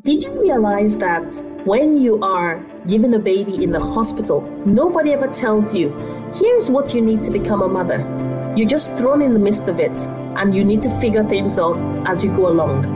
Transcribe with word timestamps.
Did 0.00 0.22
you 0.22 0.40
realize 0.40 0.98
that 0.98 1.34
when 1.64 2.00
you 2.00 2.22
are 2.22 2.64
given 2.86 3.14
a 3.14 3.18
baby 3.18 3.64
in 3.64 3.72
the 3.72 3.80
hospital, 3.80 4.42
nobody 4.64 5.12
ever 5.12 5.26
tells 5.26 5.74
you, 5.74 5.88
here's 6.32 6.70
what 6.70 6.94
you 6.94 7.00
need 7.00 7.24
to 7.24 7.32
become 7.32 7.62
a 7.62 7.68
mother? 7.68 8.54
You're 8.56 8.68
just 8.68 8.96
thrown 8.96 9.22
in 9.22 9.32
the 9.32 9.40
midst 9.40 9.66
of 9.66 9.80
it 9.80 10.06
and 10.38 10.54
you 10.54 10.64
need 10.64 10.82
to 10.82 11.00
figure 11.00 11.24
things 11.24 11.58
out 11.58 11.76
as 12.06 12.24
you 12.24 12.30
go 12.36 12.48
along. 12.48 12.86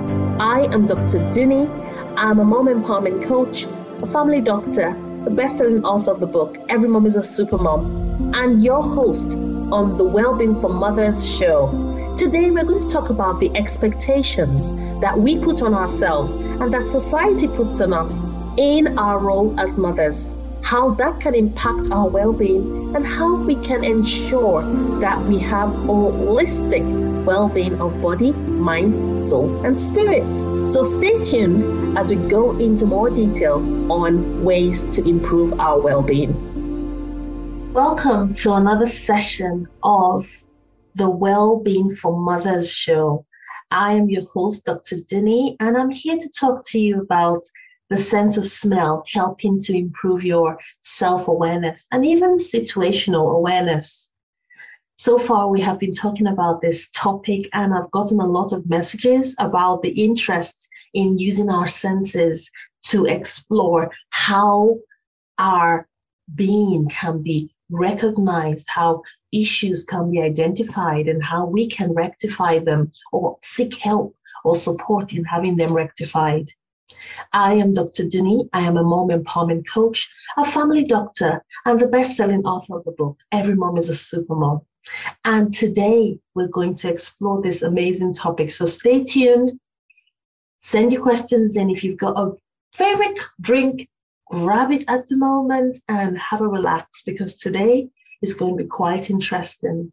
I 0.40 0.72
am 0.72 0.86
Dr. 0.86 1.28
Dunni. 1.32 1.66
I'm 2.16 2.38
a 2.38 2.44
mom 2.44 2.68
empowerment 2.68 3.24
coach, 3.24 3.64
a 4.00 4.06
family 4.06 4.40
doctor, 4.40 4.92
the 5.24 5.30
best 5.30 5.58
selling 5.58 5.84
author 5.84 6.12
of 6.12 6.20
the 6.20 6.28
book, 6.28 6.56
Every 6.68 6.88
Mom 6.88 7.06
is 7.06 7.16
a 7.16 7.22
Super 7.24 7.58
Mom, 7.58 8.32
and 8.36 8.62
your 8.62 8.80
host 8.80 9.36
on 9.72 9.98
the 9.98 10.04
Wellbeing 10.04 10.60
for 10.60 10.72
Mothers 10.72 11.36
show. 11.36 12.01
Today, 12.16 12.50
we're 12.50 12.64
going 12.64 12.86
to 12.86 12.92
talk 12.92 13.08
about 13.08 13.40
the 13.40 13.50
expectations 13.56 14.76
that 15.00 15.18
we 15.18 15.38
put 15.38 15.62
on 15.62 15.72
ourselves 15.72 16.36
and 16.36 16.72
that 16.74 16.86
society 16.86 17.48
puts 17.48 17.80
on 17.80 17.94
us 17.94 18.22
in 18.58 18.98
our 18.98 19.18
role 19.18 19.58
as 19.58 19.78
mothers, 19.78 20.38
how 20.62 20.90
that 20.96 21.20
can 21.20 21.34
impact 21.34 21.88
our 21.90 22.06
well 22.06 22.34
being, 22.34 22.94
and 22.94 23.06
how 23.06 23.36
we 23.36 23.56
can 23.56 23.82
ensure 23.82 24.62
that 25.00 25.22
we 25.24 25.38
have 25.38 25.70
holistic 25.70 26.84
well 27.24 27.48
being 27.48 27.80
of 27.80 27.98
body, 28.02 28.32
mind, 28.32 29.18
soul, 29.18 29.64
and 29.64 29.80
spirit. 29.80 30.34
So, 30.68 30.84
stay 30.84 31.18
tuned 31.22 31.96
as 31.96 32.10
we 32.10 32.16
go 32.16 32.56
into 32.58 32.84
more 32.84 33.08
detail 33.08 33.56
on 33.90 34.44
ways 34.44 34.90
to 34.96 35.08
improve 35.08 35.58
our 35.58 35.80
well 35.80 36.02
being. 36.02 37.72
Welcome 37.72 38.34
to 38.34 38.52
another 38.52 38.86
session 38.86 39.66
of 39.82 40.44
the 40.94 41.10
Well-Being 41.10 41.94
for 41.94 42.18
Mothers 42.18 42.72
show. 42.72 43.24
I 43.70 43.94
am 43.94 44.10
your 44.10 44.24
host, 44.26 44.66
Dr. 44.66 44.96
Dunni, 45.08 45.56
and 45.60 45.76
I'm 45.76 45.90
here 45.90 46.18
to 46.18 46.30
talk 46.30 46.62
to 46.66 46.78
you 46.78 47.00
about 47.00 47.42
the 47.88 47.98
sense 47.98 48.36
of 48.36 48.46
smell 48.46 49.02
helping 49.12 49.58
to 49.60 49.76
improve 49.76 50.24
your 50.24 50.58
self 50.80 51.28
awareness 51.28 51.88
and 51.92 52.04
even 52.04 52.36
situational 52.36 53.34
awareness. 53.36 54.12
So 54.96 55.18
far, 55.18 55.48
we 55.48 55.60
have 55.62 55.78
been 55.78 55.94
talking 55.94 56.26
about 56.26 56.60
this 56.60 56.90
topic, 56.90 57.48
and 57.54 57.74
I've 57.74 57.90
gotten 57.90 58.20
a 58.20 58.26
lot 58.26 58.52
of 58.52 58.68
messages 58.68 59.34
about 59.38 59.82
the 59.82 59.90
interest 59.90 60.68
in 60.94 61.18
using 61.18 61.50
our 61.50 61.66
senses 61.66 62.50
to 62.86 63.06
explore 63.06 63.90
how 64.10 64.78
our 65.38 65.88
being 66.34 66.88
can 66.88 67.22
be 67.22 67.54
recognized, 67.70 68.68
how 68.68 69.02
issues 69.32 69.84
can 69.84 70.10
be 70.10 70.20
identified 70.20 71.08
and 71.08 71.22
how 71.22 71.46
we 71.46 71.66
can 71.66 71.92
rectify 71.92 72.58
them 72.58 72.92
or 73.12 73.38
seek 73.42 73.76
help 73.76 74.14
or 74.44 74.54
support 74.54 75.12
in 75.12 75.24
having 75.24 75.56
them 75.56 75.72
rectified. 75.72 76.50
I 77.32 77.54
am 77.54 77.72
Dr. 77.72 78.06
Dunni. 78.06 78.48
I 78.52 78.60
am 78.60 78.76
a 78.76 78.82
mom 78.82 79.08
empowerment 79.08 79.66
coach, 79.68 80.10
a 80.36 80.44
family 80.44 80.84
doctor, 80.84 81.42
and 81.64 81.80
the 81.80 81.86
best 81.86 82.16
selling 82.16 82.44
author 82.44 82.78
of 82.78 82.84
the 82.84 82.92
book, 82.92 83.18
Every 83.32 83.54
Mom 83.54 83.76
is 83.76 83.88
a 83.88 83.94
Super 83.94 84.34
Mom. 84.34 84.60
And 85.24 85.52
today 85.52 86.18
we're 86.34 86.48
going 86.48 86.74
to 86.76 86.90
explore 86.90 87.40
this 87.40 87.62
amazing 87.62 88.14
topic. 88.14 88.50
So 88.50 88.66
stay 88.66 89.04
tuned. 89.04 89.52
Send 90.58 90.92
your 90.92 91.02
questions 91.02 91.56
in. 91.56 91.70
If 91.70 91.82
you've 91.82 91.98
got 91.98 92.18
a 92.18 92.32
favorite 92.72 93.20
drink, 93.40 93.88
grab 94.30 94.72
it 94.72 94.84
at 94.88 95.08
the 95.08 95.16
moment 95.16 95.76
and 95.88 96.18
have 96.18 96.40
a 96.40 96.48
relax 96.48 97.02
because 97.02 97.36
today 97.36 97.88
is 98.22 98.34
going 98.34 98.56
to 98.56 98.62
be 98.62 98.68
quite 98.68 99.10
interesting. 99.10 99.92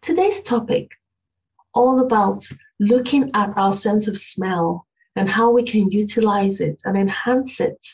Today's 0.00 0.42
topic, 0.42 0.92
all 1.74 2.00
about 2.00 2.44
looking 2.78 3.30
at 3.34 3.56
our 3.56 3.72
sense 3.72 4.08
of 4.08 4.18
smell 4.18 4.86
and 5.16 5.28
how 5.28 5.50
we 5.50 5.62
can 5.62 5.90
utilize 5.90 6.60
it 6.60 6.80
and 6.84 6.96
enhance 6.96 7.60
it 7.60 7.84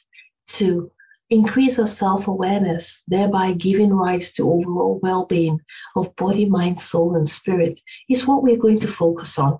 to 0.47 0.91
increase 1.31 1.79
our 1.79 1.87
self 1.87 2.29
awareness, 2.29 3.05
thereby 3.09 3.53
giving 3.53 3.93
rise 3.93 4.33
to 4.33 4.51
overall 4.51 5.01
well 5.03 5.25
being 5.27 5.61
of 5.97 6.15
body, 6.17 6.47
mind, 6.47 6.81
soul, 6.81 7.17
and 7.17 7.29
spirit, 7.29 7.81
is 8.09 8.27
what 8.27 8.43
we're 8.43 8.57
going 8.57 8.79
to 8.79 8.89
focus 8.89 9.39
on. 9.39 9.59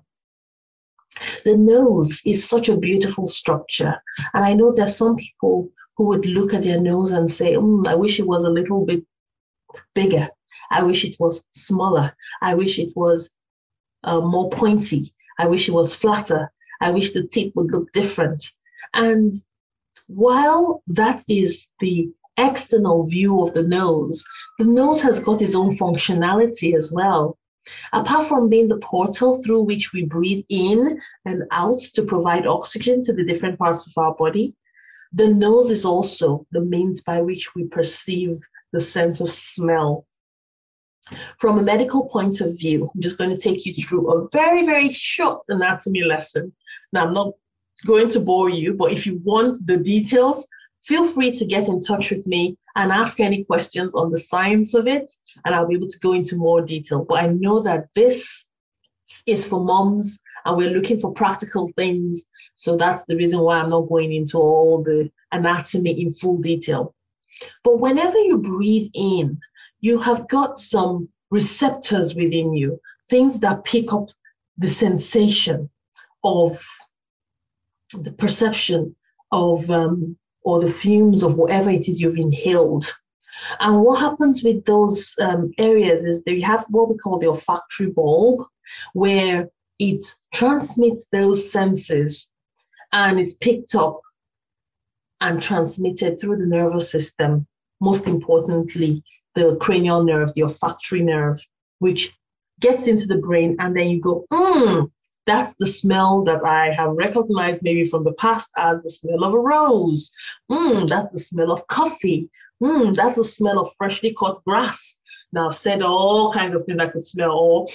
The 1.43 1.57
nose 1.57 2.21
is 2.25 2.47
such 2.47 2.69
a 2.69 2.77
beautiful 2.77 3.25
structure. 3.25 4.01
And 4.33 4.45
I 4.45 4.53
know 4.53 4.71
there's 4.71 4.95
some 4.95 5.15
people 5.15 5.69
who 5.97 6.07
would 6.07 6.25
look 6.25 6.53
at 6.53 6.63
their 6.63 6.79
nose 6.79 7.11
and 7.11 7.29
say, 7.29 7.55
mm, 7.55 7.87
I 7.87 7.95
wish 7.95 8.19
it 8.19 8.27
was 8.27 8.43
a 8.43 8.51
little 8.51 8.85
bit 8.85 9.03
bigger. 9.95 10.29
I 10.69 10.83
wish 10.83 11.03
it 11.03 11.15
was 11.19 11.43
smaller. 11.51 12.15
I 12.41 12.53
wish 12.53 12.77
it 12.77 12.89
was 12.95 13.31
uh, 14.03 14.21
more 14.21 14.49
pointy. 14.49 15.13
I 15.39 15.47
wish 15.47 15.67
it 15.67 15.73
was 15.73 15.95
flatter. 15.95 16.51
I 16.81 16.91
wish 16.91 17.11
the 17.11 17.27
tip 17.27 17.53
would 17.55 17.71
look 17.71 17.91
different. 17.93 18.51
And 18.93 19.33
while 20.07 20.83
that 20.87 21.23
is 21.27 21.69
the 21.79 22.09
external 22.37 23.07
view 23.07 23.41
of 23.41 23.53
the 23.53 23.63
nose, 23.63 24.23
the 24.59 24.65
nose 24.65 25.01
has 25.01 25.19
got 25.19 25.41
its 25.41 25.55
own 25.55 25.75
functionality 25.75 26.75
as 26.75 26.91
well. 26.93 27.37
Apart 27.91 28.27
from 28.27 28.49
being 28.49 28.67
the 28.67 28.77
portal 28.77 29.41
through 29.41 29.63
which 29.63 29.91
we 29.91 30.05
breathe 30.05 30.45
in 30.49 30.99
and 31.25 31.43
out 31.51 31.79
to 31.95 32.03
provide 32.03 32.47
oxygen 32.47 33.01
to 33.01 33.13
the 33.13 33.25
different 33.25 33.59
parts 33.59 33.87
of 33.87 33.93
our 33.97 34.15
body, 34.15 34.55
the 35.13 35.27
nose 35.27 35.71
is 35.71 35.85
also 35.85 36.45
the 36.51 36.61
means 36.61 37.01
by 37.01 37.21
which 37.21 37.55
we 37.55 37.65
perceive 37.65 38.35
the 38.73 38.81
sense 38.81 39.19
of 39.21 39.29
smell. 39.29 40.05
From 41.39 41.57
a 41.57 41.63
medical 41.63 42.05
point 42.05 42.41
of 42.41 42.57
view, 42.59 42.91
I'm 42.93 43.01
just 43.01 43.17
going 43.17 43.33
to 43.33 43.41
take 43.41 43.65
you 43.65 43.73
through 43.73 44.11
a 44.11 44.27
very, 44.31 44.65
very 44.65 44.89
short 44.91 45.41
anatomy 45.47 46.03
lesson. 46.03 46.53
Now, 46.91 47.05
I'm 47.05 47.13
not 47.13 47.33
going 47.85 48.09
to 48.09 48.19
bore 48.19 48.49
you, 48.49 48.73
but 48.73 48.91
if 48.91 49.05
you 49.05 49.21
want 49.23 49.65
the 49.65 49.77
details, 49.77 50.47
feel 50.81 51.07
free 51.07 51.31
to 51.31 51.45
get 51.45 51.69
in 51.69 51.79
touch 51.79 52.11
with 52.11 52.27
me 52.27 52.57
and 52.75 52.91
ask 52.91 53.19
any 53.19 53.43
questions 53.43 53.95
on 53.95 54.11
the 54.11 54.17
science 54.17 54.73
of 54.73 54.87
it, 54.87 55.11
and 55.45 55.55
I'll 55.55 55.67
be 55.67 55.75
able 55.75 55.87
to 55.87 55.99
go 55.99 56.13
into 56.13 56.35
more 56.35 56.61
detail. 56.61 57.05
But 57.05 57.23
I 57.23 57.27
know 57.27 57.61
that 57.61 57.87
this 57.95 58.49
is 59.25 59.45
for 59.45 59.63
moms, 59.63 60.19
and 60.47 60.57
we're 60.57 60.71
looking 60.71 60.97
for 60.99 61.13
practical 61.13 61.69
things 61.77 62.25
so 62.57 62.75
that's 62.75 63.05
the 63.05 63.15
reason 63.15 63.39
why 63.39 63.59
I'm 63.59 63.69
not 63.69 63.87
going 63.87 64.13
into 64.13 64.39
all 64.39 64.81
the 64.81 65.11
anatomy 65.31 66.01
in 66.01 66.11
full 66.11 66.39
detail. 66.39 66.95
But 67.63 67.79
whenever 67.79 68.17
you 68.17 68.39
breathe 68.39 68.89
in, 68.95 69.39
you 69.79 69.99
have 69.99 70.27
got 70.27 70.57
some 70.57 71.07
receptors 71.29 72.15
within 72.15 72.53
you, 72.53 72.81
things 73.09 73.39
that 73.41 73.63
pick 73.63 73.93
up 73.93 74.09
the 74.57 74.67
sensation 74.67 75.69
of 76.23 76.59
the 77.93 78.11
perception 78.11 78.95
of 79.31 79.69
um, 79.69 80.17
or 80.41 80.59
the 80.59 80.67
fumes 80.67 81.21
of 81.21 81.35
whatever 81.35 81.69
it 81.69 81.87
is 81.87 82.01
you've 82.01 82.17
inhaled. 82.17 82.91
And 83.59 83.81
what 83.81 83.99
happens 83.99 84.43
with 84.43 84.65
those 84.65 85.15
um, 85.21 85.51
areas 85.59 86.03
is 86.03 86.23
they 86.23 86.41
have 86.41 86.65
what 86.69 86.89
we 86.89 86.97
call 86.97 87.19
the 87.19 87.27
olfactory 87.27 87.91
bulb, 87.91 88.47
where 88.93 89.47
it 89.79 90.03
transmits 90.33 91.07
those 91.09 91.51
senses 91.51 92.31
and 92.91 93.19
it's 93.19 93.33
picked 93.33 93.75
up 93.75 94.01
and 95.21 95.41
transmitted 95.41 96.19
through 96.19 96.37
the 96.37 96.47
nervous 96.47 96.91
system, 96.91 97.47
most 97.81 98.07
importantly, 98.07 99.03
the 99.35 99.55
cranial 99.57 100.03
nerve, 100.03 100.33
the 100.33 100.43
olfactory 100.43 101.01
nerve, 101.01 101.39
which 101.79 102.15
gets 102.59 102.87
into 102.87 103.07
the 103.07 103.17
brain, 103.17 103.55
and 103.59 103.75
then 103.75 103.87
you 103.87 104.01
go, 104.01 104.25
mmm, 104.31 104.91
that's 105.25 105.55
the 105.55 105.67
smell 105.67 106.23
that 106.23 106.43
I 106.43 106.71
have 106.71 106.91
recognized 106.91 107.61
maybe 107.61 107.85
from 107.85 108.03
the 108.03 108.13
past 108.13 108.49
as 108.57 108.81
the 108.81 108.89
smell 108.89 109.23
of 109.23 109.33
a 109.33 109.39
rose. 109.39 110.11
Mmm, 110.49 110.87
that's 110.87 111.13
the 111.13 111.19
smell 111.19 111.51
of 111.51 111.67
coffee. 111.67 112.29
Mmm, 112.63 112.95
that's 112.95 113.17
the 113.17 113.23
smell 113.23 113.59
of 113.59 113.69
freshly 113.77 114.15
cut 114.17 114.41
grass. 114.45 115.01
Now 115.33 115.49
I've 115.49 115.55
said 115.55 115.81
all 115.81 116.31
kinds 116.31 116.55
of 116.55 116.63
things 116.63 116.79
I 116.79 116.87
could 116.87 117.03
smell. 117.03 117.31
Or 117.31 117.67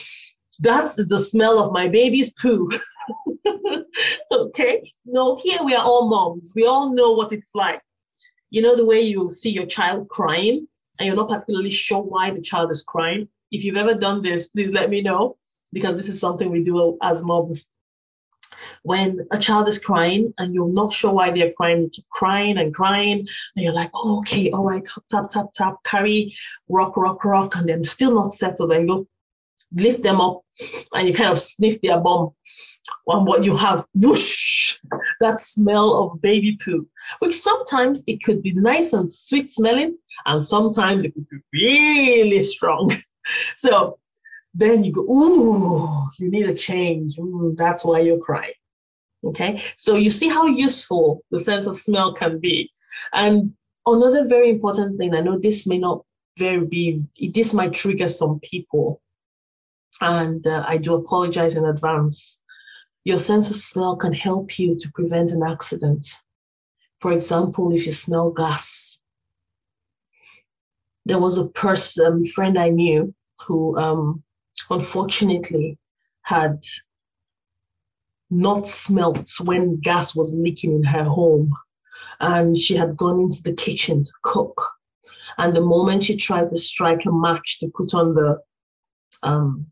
that's 0.63 0.95
the 0.95 1.19
smell 1.19 1.59
of 1.59 1.73
my 1.73 1.89
baby's 1.89 2.31
poo. 2.31 2.71
okay? 4.33 4.93
No, 5.05 5.37
here 5.37 5.59
we 5.65 5.75
are 5.75 5.85
all 5.85 6.09
moms. 6.09 6.53
We 6.55 6.67
all 6.67 6.95
know 6.95 7.13
what 7.13 7.33
it's 7.33 7.51
like. 7.55 7.83
You 8.51 8.63
know, 8.63 8.77
the 8.77 8.87
way 8.87 9.01
you 9.01 9.29
see 9.29 9.51
your 9.51 9.67
child 9.67 10.09
crying 10.09 10.69
and 10.99 11.07
you're 11.07 11.17
not 11.17 11.29
particularly 11.29 11.71
sure 11.71 12.03
why 12.03 12.31
the 12.31 12.43
child 12.43 12.71
is 12.71 12.83
crying. 12.83 13.29
If 13.51 13.65
you've 13.65 13.77
ever 13.77 13.95
done 13.95 14.23
this, 14.23 14.49
please 14.49 14.73
let 14.73 14.89
me 14.89 15.03
know 15.03 15.37
because 15.73 15.97
this 15.97 16.09
is 16.09 16.21
something 16.21 16.51
we 16.51 16.63
do 16.63 16.97
as 17.03 17.25
moms. 17.25 17.69
When 18.85 19.27
a 19.33 19.39
child 19.39 19.67
is 19.67 19.79
crying 19.79 20.33
and 20.39 20.55
you're 20.55 20.73
not 20.73 20.93
sure 20.93 21.13
why 21.13 21.33
they're 21.33 21.53
crying, 21.55 21.83
you 21.83 21.91
keep 21.91 22.09
crying 22.11 22.59
and 22.59 22.73
crying, 22.73 23.27
and 23.57 23.65
you're 23.65 23.73
like, 23.73 23.91
oh, 23.95 24.19
okay, 24.21 24.51
all 24.53 24.65
right, 24.65 24.85
tap, 24.85 25.05
tap, 25.11 25.31
tap, 25.31 25.47
tap, 25.55 25.77
carry, 25.85 26.37
rock, 26.69 26.97
rock, 26.97 27.25
rock, 27.25 27.57
and 27.57 27.69
then 27.69 27.85
still 27.85 28.15
not 28.15 28.33
settled, 28.33 28.71
and 28.71 28.89
you 28.89 29.09
lift 29.75 30.03
them 30.03 30.21
up 30.21 30.43
and 30.95 31.09
you 31.09 31.15
kind 31.15 31.31
of 31.31 31.39
sniff 31.39 31.81
their 31.81 32.01
bum 32.01 32.31
on 33.07 33.25
what 33.25 33.45
you 33.45 33.57
have, 33.57 33.85
whoosh, 33.95 34.79
that 35.21 35.41
smell 35.41 35.95
of 36.03 36.21
baby 36.21 36.59
poo, 36.63 36.87
which 37.21 37.35
sometimes 37.35 38.03
it 38.07 38.23
could 38.23 38.43
be 38.43 38.53
nice 38.55 38.93
and 38.93 39.13
sweet 39.13 39.51
smelling, 39.51 39.97
and 40.27 40.45
sometimes 40.45 41.05
it 41.05 41.15
could 41.15 41.27
be 41.29 41.39
really 41.53 42.41
strong. 42.41 42.93
So 43.57 44.01
then 44.53 44.83
you 44.83 44.93
go, 44.93 45.03
ooh, 45.03 46.09
you 46.19 46.29
need 46.29 46.49
a 46.49 46.55
change. 46.55 47.17
Ooh, 47.19 47.55
that's 47.57 47.85
why 47.85 48.01
you're 48.01 48.19
crying. 48.19 48.53
Okay, 49.25 49.63
so 49.77 49.95
you 49.95 50.11
see 50.11 50.29
how 50.29 50.47
useful 50.47 51.23
the 51.31 51.39
sense 51.39 51.69
of 51.69 51.77
smell 51.77 52.13
can 52.15 52.41
be. 52.41 52.69
And 53.13 53.55
another 53.87 54.27
very 54.27 54.51
important 54.51 54.99
thing, 54.99 55.15
I 55.15 55.21
know 55.21 55.39
this 55.39 55.67
may 55.67 55.79
not 55.79 56.05
very 56.37 56.67
be, 56.67 57.01
this 57.33 57.55
might 57.55 57.73
trigger 57.73 58.09
some 58.09 58.41
people. 58.41 59.01
And 60.03 60.45
uh, 60.49 60.65
I 60.67 60.79
do 60.79 60.95
apologize 60.97 61.55
in 61.55 61.65
advance. 61.65 62.43
Your 63.05 63.19
sense 63.19 63.51
of 63.51 63.57
smell 63.57 63.95
can 63.95 64.13
help 64.13 64.59
you 64.59 64.77
to 64.77 64.91
prevent 64.97 65.31
an 65.31 65.45
accident. 65.45 66.05
For 66.99 67.13
example, 67.13 67.73
if 67.73 67.87
you 67.87 67.93
smell 67.93 68.31
gas, 68.31 69.01
there 71.07 71.21
was 71.21 71.39
a 71.39 71.47
person, 71.51 72.25
friend 72.25 72.59
I 72.59 72.71
knew, 72.71 73.15
who 73.47 73.79
um, 73.79 74.25
unfortunately 74.71 75.79
had 76.23 76.65
not 78.29 78.67
smelt 78.67 79.29
when 79.45 79.79
gas 79.79 80.17
was 80.17 80.35
leaking 80.35 80.75
in 80.75 80.83
her 80.83 81.05
home. 81.05 81.53
And 82.19 82.59
she 82.59 82.75
had 82.75 82.97
gone 82.97 83.21
into 83.21 83.41
the 83.45 83.55
kitchen 83.55 84.03
to 84.03 84.11
cook. 84.23 84.61
And 85.39 85.55
the 85.55 85.61
moment 85.61 86.03
she 86.03 86.17
tried 86.17 86.49
to 86.49 86.57
strike 86.57 87.07
a 87.07 87.13
match 87.13 87.61
to 87.61 87.71
put 87.73 87.95
on 87.95 88.15
the 88.15 88.41
um, 89.23 89.72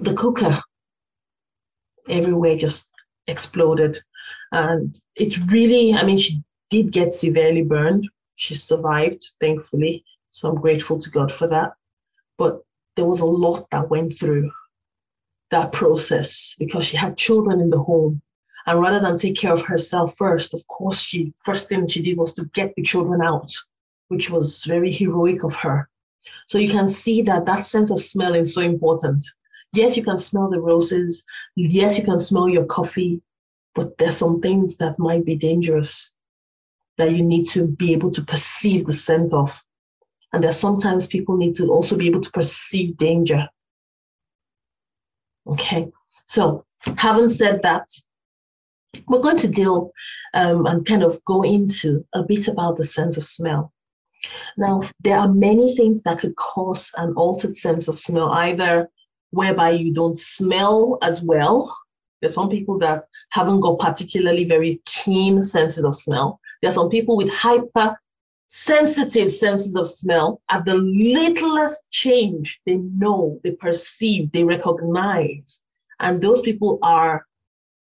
the 0.00 0.14
cooker, 0.14 0.60
everywhere 2.08 2.56
just 2.56 2.90
exploded. 3.26 4.00
And 4.52 4.98
it 5.16 5.36
really, 5.50 5.94
I 5.94 6.02
mean, 6.04 6.18
she 6.18 6.42
did 6.68 6.92
get 6.92 7.14
severely 7.14 7.62
burned. 7.62 8.08
She 8.36 8.54
survived, 8.54 9.22
thankfully. 9.40 10.04
So 10.28 10.48
I'm 10.48 10.60
grateful 10.60 10.98
to 10.98 11.10
God 11.10 11.32
for 11.32 11.48
that. 11.48 11.72
But 12.38 12.62
there 12.96 13.04
was 13.04 13.20
a 13.20 13.26
lot 13.26 13.68
that 13.70 13.90
went 13.90 14.18
through 14.18 14.50
that 15.50 15.72
process 15.72 16.54
because 16.58 16.84
she 16.84 16.96
had 16.96 17.16
children 17.16 17.60
in 17.60 17.70
the 17.70 17.80
home. 17.80 18.22
And 18.66 18.80
rather 18.80 19.00
than 19.00 19.18
take 19.18 19.36
care 19.36 19.52
of 19.52 19.62
herself 19.62 20.16
first, 20.16 20.54
of 20.54 20.64
course, 20.68 21.00
she 21.00 21.32
first 21.44 21.68
thing 21.68 21.86
she 21.86 22.02
did 22.02 22.16
was 22.16 22.32
to 22.34 22.44
get 22.54 22.74
the 22.76 22.82
children 22.82 23.20
out, 23.22 23.52
which 24.08 24.30
was 24.30 24.64
very 24.64 24.92
heroic 24.92 25.42
of 25.42 25.54
her. 25.56 25.88
So 26.48 26.58
you 26.58 26.70
can 26.70 26.86
see 26.86 27.22
that 27.22 27.46
that 27.46 27.64
sense 27.64 27.90
of 27.90 28.00
smell 28.00 28.34
is 28.34 28.54
so 28.54 28.60
important. 28.60 29.24
Yes, 29.72 29.96
you 29.96 30.02
can 30.02 30.18
smell 30.18 30.50
the 30.50 30.60
roses. 30.60 31.24
Yes, 31.56 31.96
you 31.96 32.04
can 32.04 32.18
smell 32.18 32.48
your 32.48 32.64
coffee, 32.64 33.22
but 33.74 33.98
there's 33.98 34.16
some 34.16 34.40
things 34.40 34.76
that 34.78 34.98
might 34.98 35.24
be 35.24 35.36
dangerous 35.36 36.12
that 36.98 37.12
you 37.12 37.22
need 37.22 37.46
to 37.48 37.66
be 37.66 37.92
able 37.92 38.10
to 38.10 38.22
perceive 38.22 38.84
the 38.84 38.92
scent 38.92 39.32
of. 39.32 39.62
And 40.32 40.42
there's 40.42 40.58
sometimes 40.58 41.06
people 41.06 41.36
need 41.36 41.54
to 41.56 41.68
also 41.68 41.96
be 41.96 42.06
able 42.06 42.20
to 42.20 42.30
perceive 42.30 42.96
danger. 42.96 43.48
Okay, 45.46 45.88
so 46.26 46.64
having 46.96 47.28
said 47.28 47.62
that, 47.62 47.88
we're 49.08 49.22
going 49.22 49.38
to 49.38 49.48
deal 49.48 49.92
um, 50.34 50.66
and 50.66 50.84
kind 50.84 51.02
of 51.02 51.24
go 51.24 51.42
into 51.42 52.04
a 52.12 52.22
bit 52.22 52.48
about 52.48 52.76
the 52.76 52.84
sense 52.84 53.16
of 53.16 53.24
smell. 53.24 53.72
Now, 54.56 54.82
there 55.00 55.18
are 55.18 55.32
many 55.32 55.74
things 55.74 56.02
that 56.02 56.18
could 56.18 56.36
cause 56.36 56.92
an 56.96 57.14
altered 57.14 57.56
sense 57.56 57.88
of 57.88 57.98
smell, 57.98 58.30
either 58.32 58.90
whereby 59.30 59.70
you 59.70 59.92
don't 59.92 60.18
smell 60.18 60.98
as 61.02 61.22
well. 61.22 61.74
There's 62.20 62.34
some 62.34 62.48
people 62.48 62.78
that 62.78 63.04
haven't 63.30 63.60
got 63.60 63.78
particularly 63.78 64.44
very 64.44 64.80
keen 64.84 65.42
senses 65.42 65.84
of 65.84 65.94
smell. 65.94 66.40
There 66.60 66.68
are 66.68 66.72
some 66.72 66.90
people 66.90 67.16
with 67.16 67.30
hyper 67.30 67.98
sensitive 68.48 69.32
senses 69.32 69.76
of 69.76 69.88
smell. 69.88 70.42
At 70.50 70.64
the 70.64 70.76
littlest 70.76 71.92
change, 71.92 72.60
they 72.66 72.76
know, 72.76 73.40
they 73.42 73.52
perceive, 73.52 74.32
they 74.32 74.44
recognize. 74.44 75.62
And 76.00 76.20
those 76.20 76.40
people 76.42 76.78
are 76.82 77.26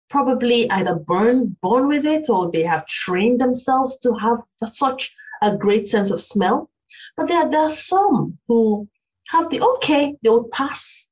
probably 0.10 0.70
either 0.72 0.96
born, 0.96 1.56
born 1.62 1.88
with 1.88 2.06
it 2.06 2.30
or 2.30 2.52
they 2.52 2.64
have 2.64 2.88
trained 2.88 3.40
themselves 3.40 3.98
to 4.00 4.14
have 4.14 4.40
such 4.68 5.14
a 5.42 5.56
great 5.56 5.88
sense 5.88 6.12
of 6.12 6.22
smell. 6.22 6.70
But 7.16 7.28
there, 7.28 7.48
there 7.50 7.62
are 7.62 7.70
some 7.70 8.38
who 8.48 8.88
have 9.28 9.50
the 9.50 9.62
okay, 9.62 10.16
they 10.24 10.30
will 10.30 10.48
pass 10.50 11.07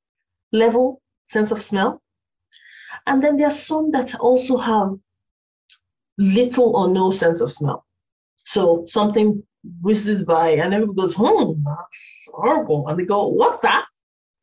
level 0.52 1.02
sense 1.26 1.50
of 1.50 1.62
smell. 1.62 2.02
And 3.06 3.22
then 3.22 3.36
there 3.36 3.48
are 3.48 3.50
some 3.50 3.90
that 3.92 4.14
also 4.16 4.56
have 4.56 4.98
little 6.18 6.76
or 6.76 6.88
no 6.88 7.10
sense 7.10 7.40
of 7.40 7.52
smell. 7.52 7.86
So 8.44 8.84
something 8.86 9.42
whizzes 9.82 10.24
by 10.24 10.50
and 10.50 10.72
everybody 10.72 10.96
goes, 10.96 11.14
hmm, 11.18 11.52
that's 11.64 12.28
horrible. 12.32 12.88
And 12.88 12.98
they 12.98 13.04
go, 13.04 13.26
what's 13.26 13.60
that? 13.60 13.86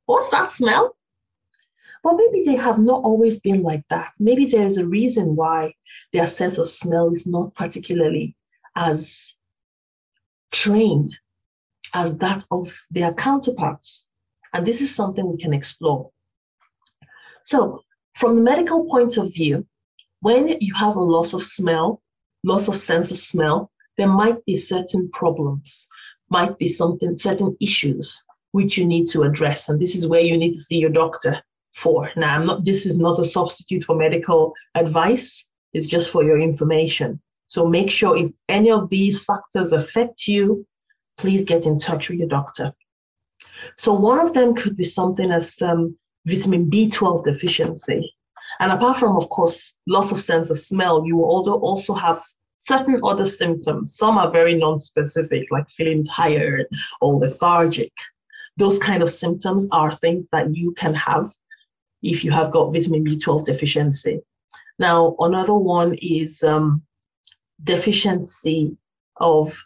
What's 0.06 0.30
that 0.32 0.52
smell? 0.52 0.96
Well, 2.04 2.16
maybe 2.16 2.44
they 2.46 2.58
have 2.58 2.80
not 2.80 3.04
always 3.04 3.40
been 3.40 3.64
like 3.64 3.84
that. 3.90 4.12
Maybe 4.20 4.46
there's 4.46 4.78
a 4.78 4.86
reason 4.86 5.36
why 5.38 5.74
their 6.12 6.28
sense 6.28 6.58
of 6.58 6.70
smell 6.70 7.12
is 7.12 7.26
not 7.26 7.56
particularly 7.56 8.36
as 8.76 9.36
trained 10.52 11.18
as 11.94 12.18
that 12.18 12.44
of 12.52 12.78
their 12.92 13.14
counterparts. 13.14 14.10
And 14.54 14.66
this 14.66 14.82
is 14.82 14.96
something 14.96 15.26
we 15.26 15.38
can 15.38 15.54
explore. 15.54 16.12
So, 17.44 17.84
from 18.16 18.36
the 18.36 18.42
medical 18.42 18.86
point 18.86 19.18
of 19.18 19.34
view, 19.34 19.66
when 20.22 20.56
you 20.62 20.74
have 20.76 20.96
a 20.96 21.04
loss 21.04 21.34
of 21.34 21.44
smell, 21.44 22.02
loss 22.44 22.68
of 22.68 22.78
sense 22.78 23.12
of 23.12 23.18
smell, 23.18 23.72
there 23.98 24.08
might 24.08 24.44
be 24.46 24.56
certain 24.56 25.10
problems, 25.12 25.88
might 26.30 26.58
be 26.58 26.68
something, 26.68 27.18
certain 27.18 27.58
issues 27.60 28.24
which 28.52 28.78
you 28.78 28.86
need 28.86 29.08
to 29.10 29.24
address. 29.24 29.68
And 29.68 29.80
this 29.80 29.96
is 29.96 30.08
where 30.08 30.22
you 30.22 30.38
need 30.38 30.54
to 30.54 30.60
see 30.60 30.78
your 30.78 30.92
doctor 30.92 31.42
for. 31.74 32.12
Now, 32.16 32.36
I'm 32.36 32.46
not, 32.46 32.66
this 32.66 32.86
is 32.86 32.98
not 33.00 33.20
a 33.20 33.26
substitute 33.26 33.84
for 33.84 33.96
medical 33.96 34.54
advice, 34.76 35.50
it's 35.74 35.88
just 35.88 36.12
for 36.12 36.24
your 36.24 36.40
information. 36.40 37.20
So 37.48 37.68
make 37.68 37.90
sure 37.90 38.16
if 38.16 38.32
any 38.48 38.72
of 38.72 38.90
these 38.90 39.20
factors 39.24 39.74
affect 39.74 40.28
you, 40.28 40.66
please 41.18 41.44
get 41.44 41.66
in 41.66 41.80
touch 41.80 42.10
with 42.10 42.20
your 42.20 42.28
doctor. 42.28 42.74
So 43.78 43.94
one 43.94 44.20
of 44.20 44.34
them 44.34 44.56
could 44.56 44.76
be 44.78 44.84
something 44.84 45.32
as 45.32 45.62
um, 45.62 45.98
vitamin 46.26 46.70
B12 46.70 47.24
deficiency. 47.24 48.14
And 48.60 48.72
apart 48.72 48.98
from, 48.98 49.16
of 49.16 49.30
course, 49.30 49.80
loss 49.88 50.12
of 50.12 50.22
sense 50.22 50.50
of 50.50 50.60
smell, 50.60 51.06
you 51.06 51.18
will 51.18 51.60
also 51.60 51.94
have 51.94 52.22
certain 52.60 53.00
other 53.04 53.26
symptoms. 53.26 53.96
Some 53.96 54.18
are 54.18 54.32
very 54.32 54.56
non-specific, 54.56 55.48
like 55.52 55.70
feeling 55.70 56.04
tired 56.04 56.68
or 57.02 57.16
lethargic. 57.16 57.92
Those 58.58 58.80
kind 58.80 59.02
of 59.02 59.12
symptoms 59.12 59.68
are 59.72 59.92
things 59.92 60.30
that 60.32 60.56
you 60.56 60.74
can 60.74 60.94
have 60.94 61.28
if 62.04 62.24
you 62.24 62.32
have 62.32 62.52
got 62.52 62.72
vitamin 62.72 63.04
B12 63.04 63.46
deficiency. 63.46 64.20
Now, 64.80 65.16
another 65.20 65.56
one 65.56 65.96
is 66.02 66.44
um, 66.44 66.84
deficiency 67.64 68.78
of 69.18 69.58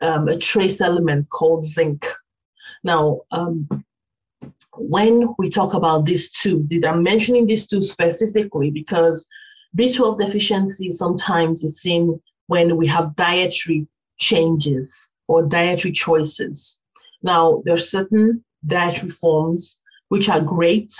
um, 0.00 0.28
a 0.28 0.36
trace 0.36 0.80
element 0.80 1.28
called 1.30 1.64
zinc. 1.64 2.06
Now, 2.84 3.22
um, 3.32 3.66
when 4.76 5.34
we 5.38 5.48
talk 5.48 5.74
about 5.74 6.04
these 6.04 6.30
two, 6.30 6.68
I'm 6.86 7.02
mentioning 7.02 7.46
these 7.46 7.66
two 7.66 7.82
specifically 7.82 8.70
because 8.70 9.26
B12 9.76 10.18
deficiency 10.18 10.90
sometimes 10.90 11.64
is 11.64 11.80
seen 11.80 12.20
when 12.46 12.76
we 12.76 12.86
have 12.86 13.16
dietary 13.16 13.88
changes 14.18 15.12
or 15.26 15.46
dietary 15.46 15.92
choices. 15.92 16.82
Now, 17.22 17.62
there 17.64 17.74
are 17.74 17.78
certain 17.78 18.44
dietary 18.66 19.10
forms 19.10 19.80
which 20.08 20.28
are 20.28 20.40
great 20.40 20.92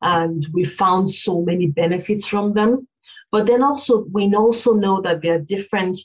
and 0.00 0.46
we 0.52 0.64
found 0.64 1.10
so 1.10 1.42
many 1.42 1.66
benefits 1.66 2.26
from 2.26 2.54
them. 2.54 2.86
But 3.32 3.46
then 3.46 3.62
also, 3.62 4.04
we 4.12 4.32
also 4.34 4.72
know 4.74 5.00
that 5.02 5.22
there 5.22 5.34
are 5.34 5.40
different 5.40 5.98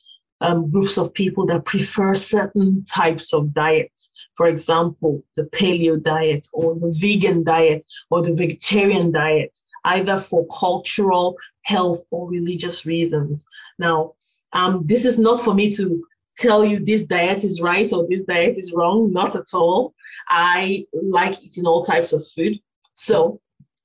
um, 0.44 0.70
groups 0.70 0.98
of 0.98 1.14
people 1.14 1.46
that 1.48 1.66
prefer 1.66 2.14
certain 2.14 2.84
types 2.84 3.34
of 3.34 3.54
diets. 3.54 4.12
For 4.36 4.48
example, 4.48 5.24
the 5.38 5.46
paleo 5.46 6.02
diet 6.02 6.48
or 6.54 6.76
the 6.76 6.96
vegan 7.00 7.44
diet 7.44 7.84
or 8.12 8.22
the 8.22 8.34
vegetarian 8.34 9.12
diet, 9.12 9.58
either 9.86 10.18
for 10.18 10.46
cultural, 10.48 11.38
health, 11.64 12.04
or 12.12 12.30
religious 12.30 12.86
reasons. 12.86 13.48
Now, 13.80 14.14
um, 14.52 14.86
this 14.86 15.06
is 15.06 15.18
not 15.18 15.40
for 15.40 15.54
me 15.54 15.72
to 15.78 16.06
tell 16.38 16.66
you 16.66 16.80
this 16.80 17.04
diet 17.04 17.44
is 17.44 17.62
right 17.62 17.92
or 17.94 18.06
this 18.10 18.26
diet 18.26 18.58
is 18.58 18.74
wrong, 18.74 19.14
not 19.14 19.36
at 19.36 19.54
all. 19.54 19.94
I 20.28 20.86
like 20.94 21.42
eating 21.42 21.66
all 21.66 21.86
types 21.86 22.12
of 22.12 22.22
food. 22.36 22.60
So 22.94 23.40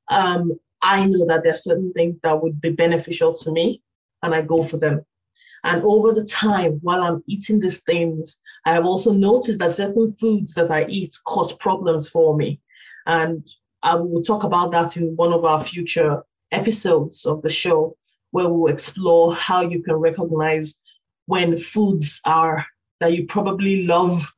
um, 0.09 0.59
I 0.83 1.07
know 1.07 1.25
that 1.27 1.45
there 1.45 1.53
are 1.53 1.57
certain 1.57 1.93
things 1.93 2.21
that 2.23 2.43
would 2.43 2.61
be 2.61 2.71
beneficial 2.71 3.33
to 3.35 3.53
me 3.53 3.81
and 4.23 4.35
I 4.35 4.43
go 4.43 4.63
for 4.63 4.77
them. 4.77 5.05
And 5.65 5.83
over 5.83 6.13
the 6.13 6.25
time, 6.25 6.79
while 6.83 7.03
I'm 7.03 7.23
eating 7.27 7.61
these 7.61 7.81
things, 7.81 8.39
I 8.65 8.73
have 8.73 8.85
also 8.85 9.13
noticed 9.13 9.59
that 9.59 9.73
certain 9.73 10.11
foods 10.13 10.55
that 10.55 10.71
I 10.71 10.87
eat 10.87 11.15
cause 11.27 11.53
problems 11.53 12.09
for 12.09 12.37
me. 12.37 12.61
And 13.07 13.47
I 13.83 13.95
will 13.97 14.23
talk 14.23 14.45
about 14.45 14.73
that 14.73 14.97
in 14.97 15.17
one 15.17 15.33
of 15.33 15.45
our 15.45 15.63
future 15.63 16.23
episodes 16.53 17.27
of 17.27 17.43
the 17.43 17.51
show, 17.51 17.97
where 18.31 18.49
we'll 18.49 18.73
explore 18.73 19.35
how 19.35 19.63
you 19.63 19.83
can 19.83 19.97
recognize 19.97 20.75
when 21.27 21.59
foods 21.59 22.21
are 22.25 22.65
that 23.01 23.13
you 23.13 23.27
probably 23.27 23.87
love 23.87 24.33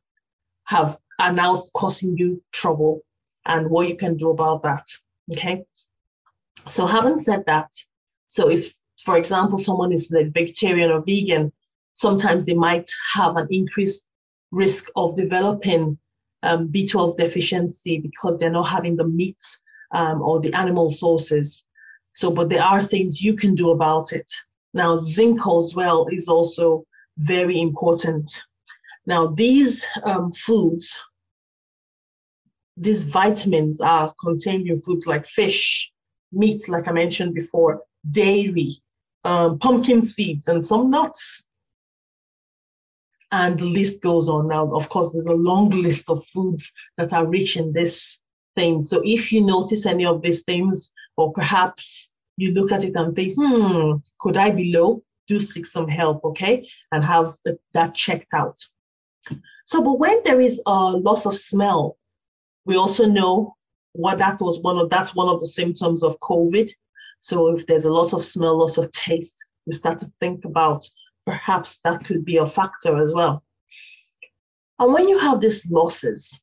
have 0.65 0.97
are 1.19 1.33
now 1.33 1.57
causing 1.75 2.17
you 2.17 2.43
trouble 2.53 3.03
and 3.47 3.69
what 3.71 3.89
you 3.89 3.97
can 3.97 4.17
do 4.17 4.31
about 4.31 4.63
that. 4.63 4.87
Okay. 5.33 5.65
So 6.67 6.87
having 6.87 7.19
said 7.19 7.45
that, 7.47 7.71
So 8.31 8.49
if, 8.49 8.73
for 9.05 9.17
example, 9.17 9.59
someone 9.59 9.93
is 9.93 10.11
like 10.11 10.33
vegetarian 10.33 10.91
or 10.91 11.03
vegan, 11.05 11.53
sometimes 11.95 12.45
they 12.45 12.55
might 12.55 12.89
have 13.15 13.37
an 13.37 13.49
increased 13.51 14.09
risk 14.51 14.87
of 14.97 15.17
developing 15.17 15.99
um, 16.43 16.69
B12 16.69 17.17
deficiency 17.17 17.99
because 17.99 18.39
they're 18.39 18.51
not 18.51 18.69
having 18.69 18.97
the 18.97 19.07
meat 19.07 19.41
um, 19.93 20.21
or 20.23 20.41
the 20.41 20.53
animal 20.55 20.91
sources. 20.91 21.67
So, 22.15 22.31
but 22.31 22.49
there 22.49 22.63
are 22.63 22.81
things 22.81 23.23
you 23.23 23.35
can 23.37 23.55
do 23.55 23.71
about 23.71 24.13
it. 24.13 24.31
Now, 24.75 24.99
zinc 24.99 25.41
as 25.47 25.75
well 25.75 26.07
is 26.11 26.29
also 26.29 26.85
very 27.19 27.61
important. 27.61 28.29
Now, 29.07 29.29
these 29.29 29.87
um, 30.05 30.31
foods, 30.31 30.99
these 32.77 33.05
vitamins 33.05 33.81
are 33.81 34.15
contained 34.23 34.69
in 34.69 34.79
foods 34.79 35.07
like 35.07 35.27
fish, 35.27 35.93
meat, 36.33 36.69
like 36.69 36.87
I 36.87 36.93
mentioned 36.93 37.35
before, 37.35 37.83
dairy, 38.11 38.81
um, 39.25 39.59
pumpkin 39.59 40.05
seeds, 40.05 40.49
and 40.49 40.65
some 40.65 40.91
nuts. 40.91 41.49
And 43.33 43.59
the 43.59 43.65
list 43.65 44.03
goes 44.03 44.29
on. 44.29 44.49
Now, 44.49 44.75
of 44.75 44.89
course, 44.89 45.11
there's 45.11 45.27
a 45.27 45.33
long 45.33 45.71
list 45.71 46.11
of 46.11 46.25
foods 46.27 46.73
that 46.97 47.13
are 47.13 47.27
rich 47.27 47.57
in 47.57 47.73
this 47.73 48.23
thing. 48.57 48.83
So 48.83 49.01
if 49.05 49.33
you 49.33 49.43
notice 49.43 49.87
any 49.87 50.05
of 50.05 50.23
these 50.23 50.43
things, 50.43 50.93
or 51.17 51.33
perhaps 51.33 52.15
you 52.37 52.53
look 52.53 52.73
at 52.73 52.85
it 52.85 52.97
and 52.97 53.15
think, 53.15 53.35
hmm, 53.37 53.97
could 54.19 54.37
I 54.37 54.51
be 54.51 54.73
low? 54.73 55.03
Do 55.29 55.39
seek 55.39 55.67
some 55.67 55.87
help, 55.87 56.25
okay? 56.25 56.67
And 56.91 57.05
have 57.05 57.35
that 57.75 57.95
checked 57.95 58.35
out. 58.35 58.59
So, 59.67 59.83
but 59.83 59.99
when 59.99 60.19
there 60.25 60.41
is 60.41 60.61
a 60.67 60.73
loss 60.73 61.27
of 61.27 61.37
smell, 61.37 61.97
we 62.65 62.77
also 62.77 63.07
know 63.07 63.55
what 63.93 64.19
that 64.19 64.41
was 64.41 64.61
one 64.61 64.79
of 64.79 64.91
that's 64.91 65.15
one 65.15 65.29
of 65.29 65.41
the 65.41 65.47
symptoms 65.47 66.03
of 66.03 66.19
COVID. 66.21 66.71
So 67.21 67.53
if 67.53 67.67
there's 67.67 67.85
a 67.85 67.93
loss 67.93 68.13
of 68.13 68.25
smell, 68.25 68.59
loss 68.59 68.79
of 68.79 68.91
taste, 68.93 69.37
you 69.67 69.73
start 69.73 69.99
to 70.01 70.07
think 70.19 70.45
about 70.45 70.85
perhaps 71.27 71.79
that 71.85 72.05
could 72.05 72.25
be 72.25 72.39
a 72.39 72.47
factor 72.47 73.03
as 73.03 73.15
well. 73.15 73.45
And 74.79 74.93
when 74.95 75.09
you 75.09 75.19
have 75.19 75.41
these 75.41 75.71
losses, 75.71 76.43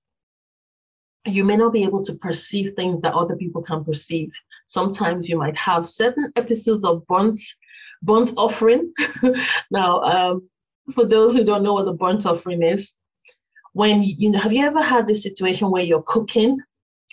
you 1.25 1.43
may 1.43 1.57
not 1.57 1.73
be 1.73 1.83
able 1.83 2.03
to 2.05 2.13
perceive 2.13 2.73
things 2.73 3.01
that 3.01 3.13
other 3.13 3.35
people 3.35 3.61
can 3.61 3.83
perceive. 3.83 4.31
Sometimes 4.67 5.27
you 5.27 5.37
might 5.37 5.55
have 5.55 5.85
certain 5.85 6.31
episodes 6.35 6.85
of 6.85 7.05
burnt, 7.07 7.39
burnt 8.03 8.31
offering. 8.37 8.93
now, 9.71 10.01
um, 10.01 10.49
for 10.93 11.05
those 11.05 11.35
who 11.35 11.43
don't 11.43 11.63
know 11.63 11.73
what 11.73 11.85
the 11.85 11.93
burnt 11.93 12.25
offering 12.25 12.61
is, 12.61 12.93
when 13.73 14.03
you 14.03 14.29
know, 14.29 14.39
have 14.39 14.53
you 14.53 14.65
ever 14.65 14.81
had 14.81 15.05
this 15.05 15.23
situation 15.23 15.69
where 15.69 15.83
you're 15.83 16.03
cooking? 16.03 16.59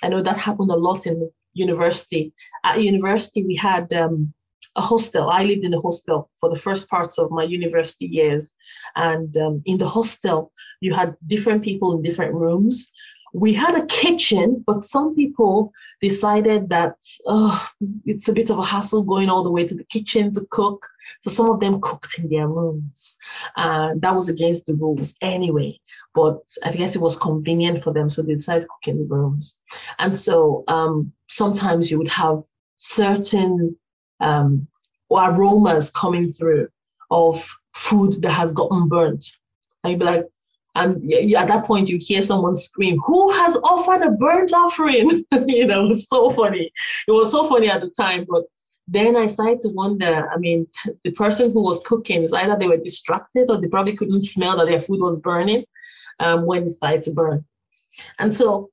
I 0.02 0.08
know 0.08 0.22
that 0.22 0.38
happened 0.38 0.70
a 0.70 0.76
lot 0.76 1.06
in 1.06 1.30
university. 1.54 2.32
At 2.64 2.82
university, 2.82 3.44
we 3.44 3.56
had 3.56 3.92
um, 3.92 4.32
a 4.76 4.80
hostel. 4.80 5.30
I 5.30 5.44
lived 5.44 5.64
in 5.64 5.74
a 5.74 5.80
hostel 5.80 6.30
for 6.40 6.50
the 6.50 6.58
first 6.58 6.88
parts 6.88 7.18
of 7.18 7.30
my 7.30 7.44
university 7.44 8.06
years. 8.06 8.54
And 8.96 9.36
um, 9.36 9.62
in 9.64 9.78
the 9.78 9.88
hostel, 9.88 10.52
you 10.80 10.92
had 10.92 11.16
different 11.26 11.62
people 11.62 11.96
in 11.96 12.02
different 12.02 12.34
rooms 12.34 12.92
we 13.34 13.52
had 13.52 13.74
a 13.74 13.84
kitchen, 13.86 14.62
but 14.64 14.84
some 14.84 15.14
people 15.16 15.72
decided 16.00 16.68
that 16.68 16.94
oh, 17.26 17.68
it's 18.04 18.28
a 18.28 18.32
bit 18.32 18.48
of 18.48 18.58
a 18.58 18.64
hassle 18.64 19.02
going 19.02 19.28
all 19.28 19.42
the 19.42 19.50
way 19.50 19.66
to 19.66 19.74
the 19.74 19.84
kitchen 19.84 20.32
to 20.32 20.46
cook. 20.50 20.86
So 21.20 21.30
some 21.30 21.50
of 21.50 21.58
them 21.58 21.80
cooked 21.80 22.16
in 22.18 22.30
their 22.30 22.46
rooms. 22.46 23.16
And 23.56 24.00
that 24.02 24.14
was 24.14 24.28
against 24.28 24.66
the 24.66 24.74
rules 24.74 25.16
anyway. 25.20 25.76
But 26.14 26.38
I 26.62 26.70
guess 26.70 26.94
it 26.94 27.02
was 27.02 27.16
convenient 27.16 27.82
for 27.82 27.92
them. 27.92 28.08
So 28.08 28.22
they 28.22 28.34
decided 28.34 28.62
to 28.62 28.68
cook 28.68 28.94
in 28.94 28.98
the 28.98 29.14
rooms. 29.14 29.58
And 29.98 30.14
so 30.14 30.62
um, 30.68 31.12
sometimes 31.28 31.90
you 31.90 31.98
would 31.98 32.08
have 32.08 32.38
certain 32.76 33.76
um, 34.20 34.68
aromas 35.10 35.90
coming 35.90 36.28
through 36.28 36.68
of 37.10 37.52
food 37.74 38.22
that 38.22 38.30
has 38.30 38.52
gotten 38.52 38.88
burnt. 38.88 39.24
And 39.82 39.90
you'd 39.90 39.98
be 39.98 40.06
like, 40.06 40.24
and 40.74 40.96
at 41.12 41.48
that 41.48 41.64
point 41.64 41.88
you 41.88 41.98
hear 42.00 42.22
someone 42.22 42.54
scream 42.54 42.98
who 43.06 43.30
has 43.32 43.56
offered 43.56 44.02
a 44.02 44.10
burnt 44.10 44.52
offering? 44.52 45.24
You 45.46 45.66
know 45.66 45.90
it's 45.90 46.08
so 46.08 46.30
funny. 46.30 46.72
It 47.06 47.12
was 47.12 47.30
so 47.30 47.44
funny 47.48 47.68
at 47.68 47.80
the 47.80 47.90
time 47.90 48.26
but 48.28 48.44
then 48.86 49.16
i 49.16 49.26
started 49.26 49.60
to 49.60 49.70
wonder 49.70 50.28
i 50.30 50.36
mean 50.36 50.66
the 51.04 51.10
person 51.12 51.50
who 51.50 51.62
was 51.62 51.80
cooking 51.86 52.22
is 52.22 52.34
either 52.34 52.54
they 52.58 52.68
were 52.68 52.76
distracted 52.76 53.50
or 53.50 53.58
they 53.58 53.66
probably 53.66 53.96
couldn't 53.96 54.22
smell 54.22 54.58
that 54.58 54.66
their 54.66 54.78
food 54.78 55.00
was 55.00 55.18
burning 55.18 55.64
um, 56.20 56.46
when 56.46 56.64
it 56.64 56.70
started 56.70 57.02
to 57.02 57.12
burn. 57.12 57.44
And 58.18 58.34
so 58.34 58.70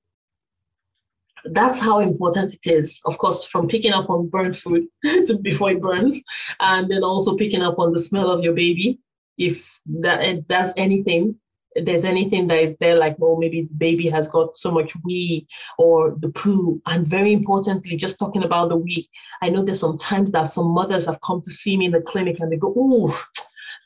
that's 1.46 1.80
how 1.80 2.00
important 2.00 2.54
it 2.54 2.72
is 2.72 3.02
of 3.06 3.18
course 3.18 3.44
from 3.44 3.68
picking 3.68 3.92
up 3.92 4.12
on 4.12 4.28
burnt 4.28 4.56
food 4.56 4.86
to 5.04 5.40
before 5.42 5.72
it 5.72 5.82
burns 5.82 6.22
and 6.60 6.88
then 6.88 7.04
also 7.04 7.36
picking 7.36 7.64
up 7.64 7.80
on 7.80 7.92
the 7.92 8.00
smell 8.00 8.30
of 8.30 8.44
your 8.44 8.54
baby 8.54 9.00
if 9.40 9.82
that 9.88 10.24
if 10.24 10.46
that's 10.46 10.72
anything 10.78 11.36
there's 11.76 12.06
anything 12.06 12.48
that 12.48 12.60
is 12.60 12.76
there, 12.80 12.98
like, 12.98 13.16
well, 13.18 13.38
maybe 13.38 13.64
the 13.64 13.76
baby 13.76 14.10
has 14.10 14.28
got 14.28 14.56
so 14.56 14.72
much 14.72 14.94
wee 15.04 15.48
or 15.78 16.16
the 16.20 16.30
poo. 16.30 16.82
And 16.86 17.08
very 17.08 17.34
importantly, 17.34 17.96
just 17.96 18.20
talking 18.20 18.44
about 18.44 18.70
the 18.70 18.78
wee, 18.78 19.10
I 19.42 19.50
know 19.50 19.64
there's 19.64 19.80
sometimes 19.80 20.32
that 20.34 20.48
some 20.48 20.68
mothers 20.68 21.06
have 21.06 21.22
come 21.22 21.42
to 21.42 21.52
see 21.52 21.78
me 21.78 21.86
in 21.86 21.92
the 21.92 22.02
clinic 22.02 22.40
and 22.40 22.52
they 22.52 22.58
go, 22.58 22.74
oh, 22.78 23.26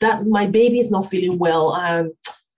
that 0.00 0.26
my 0.26 0.46
baby 0.46 0.80
is 0.80 0.90
not 0.90 1.08
feeling 1.08 1.38
well. 1.38 1.74
And 1.76 2.12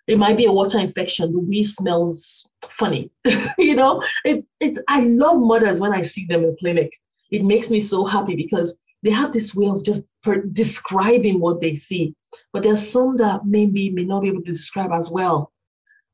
it 0.06 0.18
might 0.18 0.36
be 0.36 0.46
a 0.46 0.52
water 0.52 0.78
infection. 0.78 1.32
The 1.32 1.40
wee 1.40 1.64
smells 1.64 2.50
funny. 2.62 3.10
you 3.58 3.76
know, 3.76 4.02
it, 4.24 4.44
it, 4.60 4.78
I 4.88 5.00
love 5.00 5.40
mothers 5.40 5.80
when 5.80 5.92
I 5.92 6.02
see 6.02 6.24
them 6.26 6.44
in 6.44 6.56
clinic. 6.58 6.92
It 7.30 7.44
makes 7.44 7.70
me 7.70 7.80
so 7.80 8.06
happy 8.06 8.34
because 8.34 8.78
they 9.02 9.10
have 9.10 9.32
this 9.32 9.54
way 9.54 9.68
of 9.68 9.84
just 9.84 10.14
per- 10.22 10.42
describing 10.42 11.40
what 11.40 11.60
they 11.60 11.76
see. 11.76 12.14
But 12.52 12.62
there's 12.62 12.86
some 12.86 13.16
that 13.18 13.46
maybe 13.46 13.90
may 13.90 14.04
not 14.04 14.22
be 14.22 14.28
able 14.28 14.42
to 14.42 14.52
describe 14.52 14.90
as 14.92 15.10
well. 15.10 15.52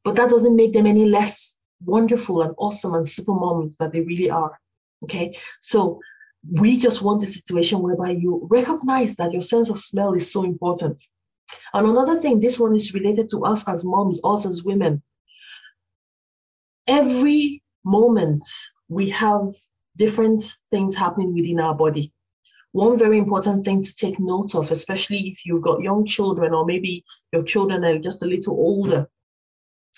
But 0.04 0.16
that 0.16 0.30
doesn't 0.30 0.56
make 0.56 0.74
them 0.74 0.86
any 0.86 1.06
less 1.06 1.58
wonderful 1.84 2.42
and 2.42 2.54
awesome 2.58 2.94
and 2.94 3.08
super 3.08 3.32
moms 3.32 3.76
that 3.78 3.92
they 3.92 4.00
really 4.00 4.30
are. 4.30 4.58
Okay. 5.02 5.36
So 5.60 6.00
we 6.52 6.78
just 6.78 7.02
want 7.02 7.22
a 7.22 7.26
situation 7.26 7.80
whereby 7.80 8.10
you 8.10 8.46
recognize 8.50 9.16
that 9.16 9.32
your 9.32 9.40
sense 9.40 9.70
of 9.70 9.78
smell 9.78 10.12
is 10.12 10.30
so 10.30 10.44
important. 10.44 11.00
And 11.72 11.86
another 11.86 12.16
thing, 12.16 12.40
this 12.40 12.58
one 12.58 12.76
is 12.76 12.94
related 12.94 13.30
to 13.30 13.44
us 13.44 13.66
as 13.68 13.84
moms, 13.84 14.20
us 14.24 14.46
as 14.46 14.64
women. 14.64 15.02
Every 16.86 17.62
moment 17.84 18.44
we 18.88 19.08
have 19.10 19.46
different 19.96 20.42
things 20.70 20.94
happening 20.94 21.34
within 21.34 21.60
our 21.60 21.74
body. 21.74 22.12
One 22.74 22.98
very 22.98 23.18
important 23.18 23.64
thing 23.64 23.84
to 23.84 23.94
take 23.94 24.18
note 24.18 24.56
of, 24.56 24.72
especially 24.72 25.28
if 25.28 25.46
you've 25.46 25.62
got 25.62 25.80
young 25.80 26.04
children 26.04 26.52
or 26.52 26.66
maybe 26.66 27.04
your 27.32 27.44
children 27.44 27.84
are 27.84 28.00
just 28.00 28.24
a 28.24 28.26
little 28.26 28.54
older, 28.54 29.08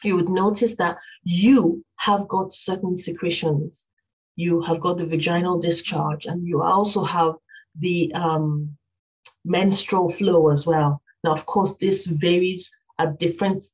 you 0.04 0.14
would 0.14 0.28
notice 0.28 0.76
that 0.76 0.99
you 1.23 1.83
have 1.97 2.28
got 2.28 2.52
certain 2.52 2.95
secretions. 2.95 3.88
You 4.37 4.61
have 4.61 4.78
got 4.80 4.99
the 4.99 5.06
vaginal 5.06 5.59
discharge, 5.59 6.26
and 6.26 6.47
you 6.47 6.61
also 6.61 7.02
have 7.02 7.37
the 7.78 8.12
um, 8.12 8.76
menstrual 9.47 10.11
flow 10.11 10.50
as 10.50 10.66
well. 10.66 11.00
Now, 11.25 11.33
of 11.33 11.47
course, 11.47 11.76
this 11.76 12.04
varies 12.04 12.71
at 12.99 13.18
different 13.18 13.64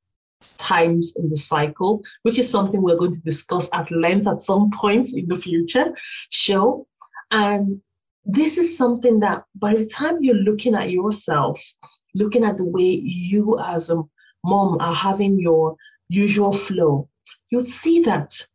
times 0.59 1.13
in 1.17 1.29
the 1.29 1.37
cycle, 1.37 2.05
which 2.23 2.39
is 2.39 2.49
something 2.49 2.81
we're 2.81 2.97
going 2.97 3.15
to 3.15 3.21
discuss 3.23 3.69
at 3.73 3.91
length 3.91 4.29
at 4.29 4.39
some 4.39 4.71
point 4.71 5.11
in 5.13 5.27
the 5.27 5.35
future 5.35 5.93
show. 6.31 6.87
And 7.33 7.83
this 8.25 8.59
is 8.59 8.77
something 8.77 9.21
that 9.21 9.45
by 9.55 9.75
the 9.75 9.87
time 9.87 10.23
you're 10.23 10.35
looking 10.35 10.75
at 10.75 10.91
yourself, 10.91 11.61
looking 12.15 12.45
at 12.45 12.57
the 12.57 12.65
way 12.65 13.01
you 13.03 13.59
as 13.59 13.91
a 13.91 14.03
mom 14.45 14.79
are 14.81 14.95
having 14.95 15.41
your 15.41 15.77
usual 16.09 16.53
flow, 16.53 17.09
you'll 17.51 17.63
see 17.63 18.01
that 18.03 18.47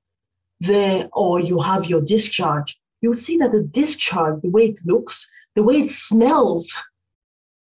there, 0.59 1.09
or 1.13 1.39
you 1.39 1.59
have 1.59 1.85
your 1.85 2.01
discharge, 2.01 2.79
you'll 3.01 3.13
see 3.13 3.37
that 3.37 3.51
the 3.51 3.63
discharge, 3.63 4.41
the 4.41 4.49
way 4.49 4.67
it 4.67 4.79
looks, 4.85 5.27
the 5.55 5.63
way 5.63 5.75
it 5.75 5.89
smells, 5.89 6.73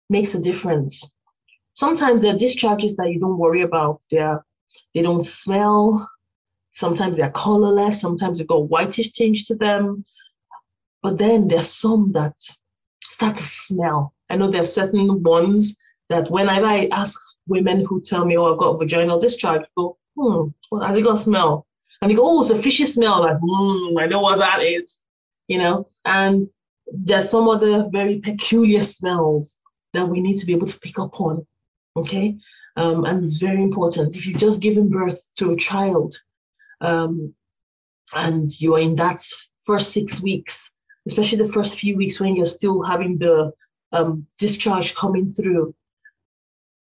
makes 0.09 0.35
a 0.35 0.40
difference. 0.40 1.09
Sometimes 1.75 2.23
there 2.23 2.35
are 2.35 2.38
discharges 2.38 2.97
that 2.97 3.11
you 3.11 3.21
don't 3.21 3.38
worry 3.38 3.62
about. 3.62 4.00
They're, 4.11 4.45
they 4.95 5.02
don't 5.02 5.25
smell. 5.25 6.09
Sometimes 6.73 7.16
they're 7.16 7.30
colorless. 7.30 8.00
Sometimes 8.00 8.38
they've 8.38 8.47
got 8.47 8.69
whitish 8.69 9.12
tinge 9.12 9.47
to 9.47 9.54
them. 9.54 10.04
But 11.02 11.19
then 11.19 11.49
there's 11.49 11.71
some 11.71 12.12
that 12.12 12.35
start 13.02 13.37
to 13.37 13.42
smell. 13.42 14.14
I 14.28 14.37
know 14.37 14.50
there's 14.50 14.73
certain 14.73 15.23
ones 15.23 15.76
that 16.09 16.30
whenever 16.30 16.66
I 16.66 16.88
ask 16.92 17.19
women 17.47 17.85
who 17.85 18.00
tell 18.00 18.25
me, 18.25 18.37
oh, 18.37 18.52
I've 18.52 18.59
got 18.59 18.78
vaginal 18.78 19.19
discharge, 19.19 19.62
go, 19.76 19.97
hmm, 20.16 20.49
well, 20.71 20.83
has 20.83 20.97
it 20.97 21.04
got 21.04 21.19
smell? 21.19 21.66
And 22.00 22.11
they 22.11 22.14
go, 22.14 22.23
oh, 22.25 22.40
it's 22.40 22.50
a 22.50 22.57
fishy 22.57 22.85
smell. 22.85 23.23
Like, 23.23 23.38
hmm, 23.42 23.99
I 23.99 24.07
know 24.07 24.21
what 24.21 24.38
that 24.38 24.61
is, 24.62 25.02
you 25.49 25.59
know? 25.59 25.85
And 26.04 26.47
there's 26.92 27.30
some 27.30 27.49
other 27.49 27.88
very 27.90 28.19
peculiar 28.19 28.83
smells 28.83 29.59
that 29.92 30.07
we 30.07 30.21
need 30.21 30.38
to 30.38 30.47
be 30.47 30.52
able 30.52 30.66
to 30.66 30.78
pick 30.80 30.99
up 30.99 31.21
on, 31.21 31.47
okay? 31.97 32.37
Um, 32.76 33.04
and 33.04 33.25
it's 33.25 33.38
very 33.38 33.62
important. 33.62 34.16
If 34.16 34.26
you've 34.26 34.38
just 34.38 34.62
given 34.62 34.88
birth 34.88 35.30
to 35.37 35.50
a 35.50 35.57
child 35.57 36.14
um, 36.80 37.35
and 38.14 38.49
you 38.61 38.76
are 38.76 38.80
in 38.80 38.95
that 38.97 39.23
first 39.66 39.92
six 39.92 40.23
weeks, 40.23 40.75
especially 41.07 41.38
the 41.38 41.52
first 41.52 41.78
few 41.78 41.97
weeks 41.97 42.21
when 42.21 42.37
you're 42.37 42.45
still 42.45 42.83
having 42.83 43.19
the 43.19 43.52
um, 43.92 44.26
discharge 44.38 44.95
coming 44.95 45.30
through, 45.30 45.75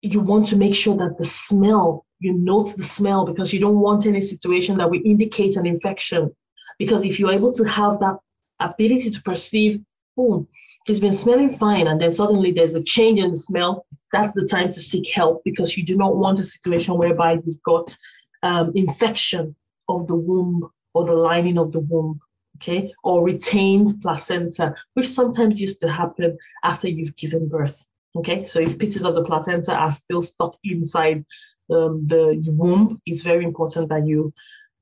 you 0.01 0.19
want 0.19 0.47
to 0.47 0.55
make 0.55 0.75
sure 0.75 0.95
that 0.97 1.17
the 1.17 1.25
smell, 1.25 2.05
you 2.19 2.33
note 2.33 2.75
the 2.77 2.83
smell 2.83 3.25
because 3.25 3.53
you 3.53 3.59
don't 3.59 3.79
want 3.79 4.05
any 4.05 4.21
situation 4.21 4.75
that 4.75 4.89
will 4.89 5.01
indicate 5.03 5.55
an 5.55 5.65
infection. 5.65 6.33
Because 6.77 7.03
if 7.03 7.19
you're 7.19 7.31
able 7.31 7.53
to 7.53 7.63
have 7.65 7.99
that 7.99 8.17
ability 8.59 9.09
to 9.09 9.21
perceive, 9.23 9.81
oh, 10.17 10.47
it's 10.87 10.99
been 10.99 11.11
smelling 11.11 11.49
fine, 11.49 11.87
and 11.87 11.99
then 11.99 12.11
suddenly 12.11 12.51
there's 12.51 12.75
a 12.75 12.83
change 12.83 13.19
in 13.19 13.31
the 13.31 13.37
smell, 13.37 13.85
that's 14.11 14.33
the 14.33 14.47
time 14.47 14.67
to 14.67 14.79
seek 14.79 15.09
help 15.11 15.41
because 15.43 15.75
you 15.75 15.83
do 15.83 15.97
not 15.97 16.15
want 16.15 16.39
a 16.39 16.43
situation 16.43 16.97
whereby 16.97 17.39
you've 17.43 17.63
got 17.63 17.95
um, 18.43 18.71
infection 18.75 19.55
of 19.89 20.05
the 20.07 20.15
womb 20.15 20.69
or 20.93 21.05
the 21.05 21.15
lining 21.15 21.57
of 21.57 21.71
the 21.71 21.79
womb, 21.79 22.19
okay, 22.55 22.93
or 23.03 23.23
retained 23.23 24.01
placenta, 24.01 24.75
which 24.93 25.07
sometimes 25.07 25.61
used 25.61 25.79
to 25.81 25.91
happen 25.91 26.37
after 26.63 26.87
you've 26.87 27.15
given 27.15 27.47
birth. 27.47 27.85
Okay, 28.15 28.43
so 28.43 28.59
if 28.59 28.79
pieces 28.79 29.03
of 29.03 29.13
the 29.13 29.23
placenta 29.23 29.73
are 29.75 29.91
still 29.91 30.21
stuck 30.21 30.55
inside 30.63 31.25
um, 31.69 32.05
the 32.07 32.41
womb, 32.47 33.01
it's 33.05 33.21
very 33.21 33.43
important 33.43 33.89
that 33.89 34.07
you 34.07 34.33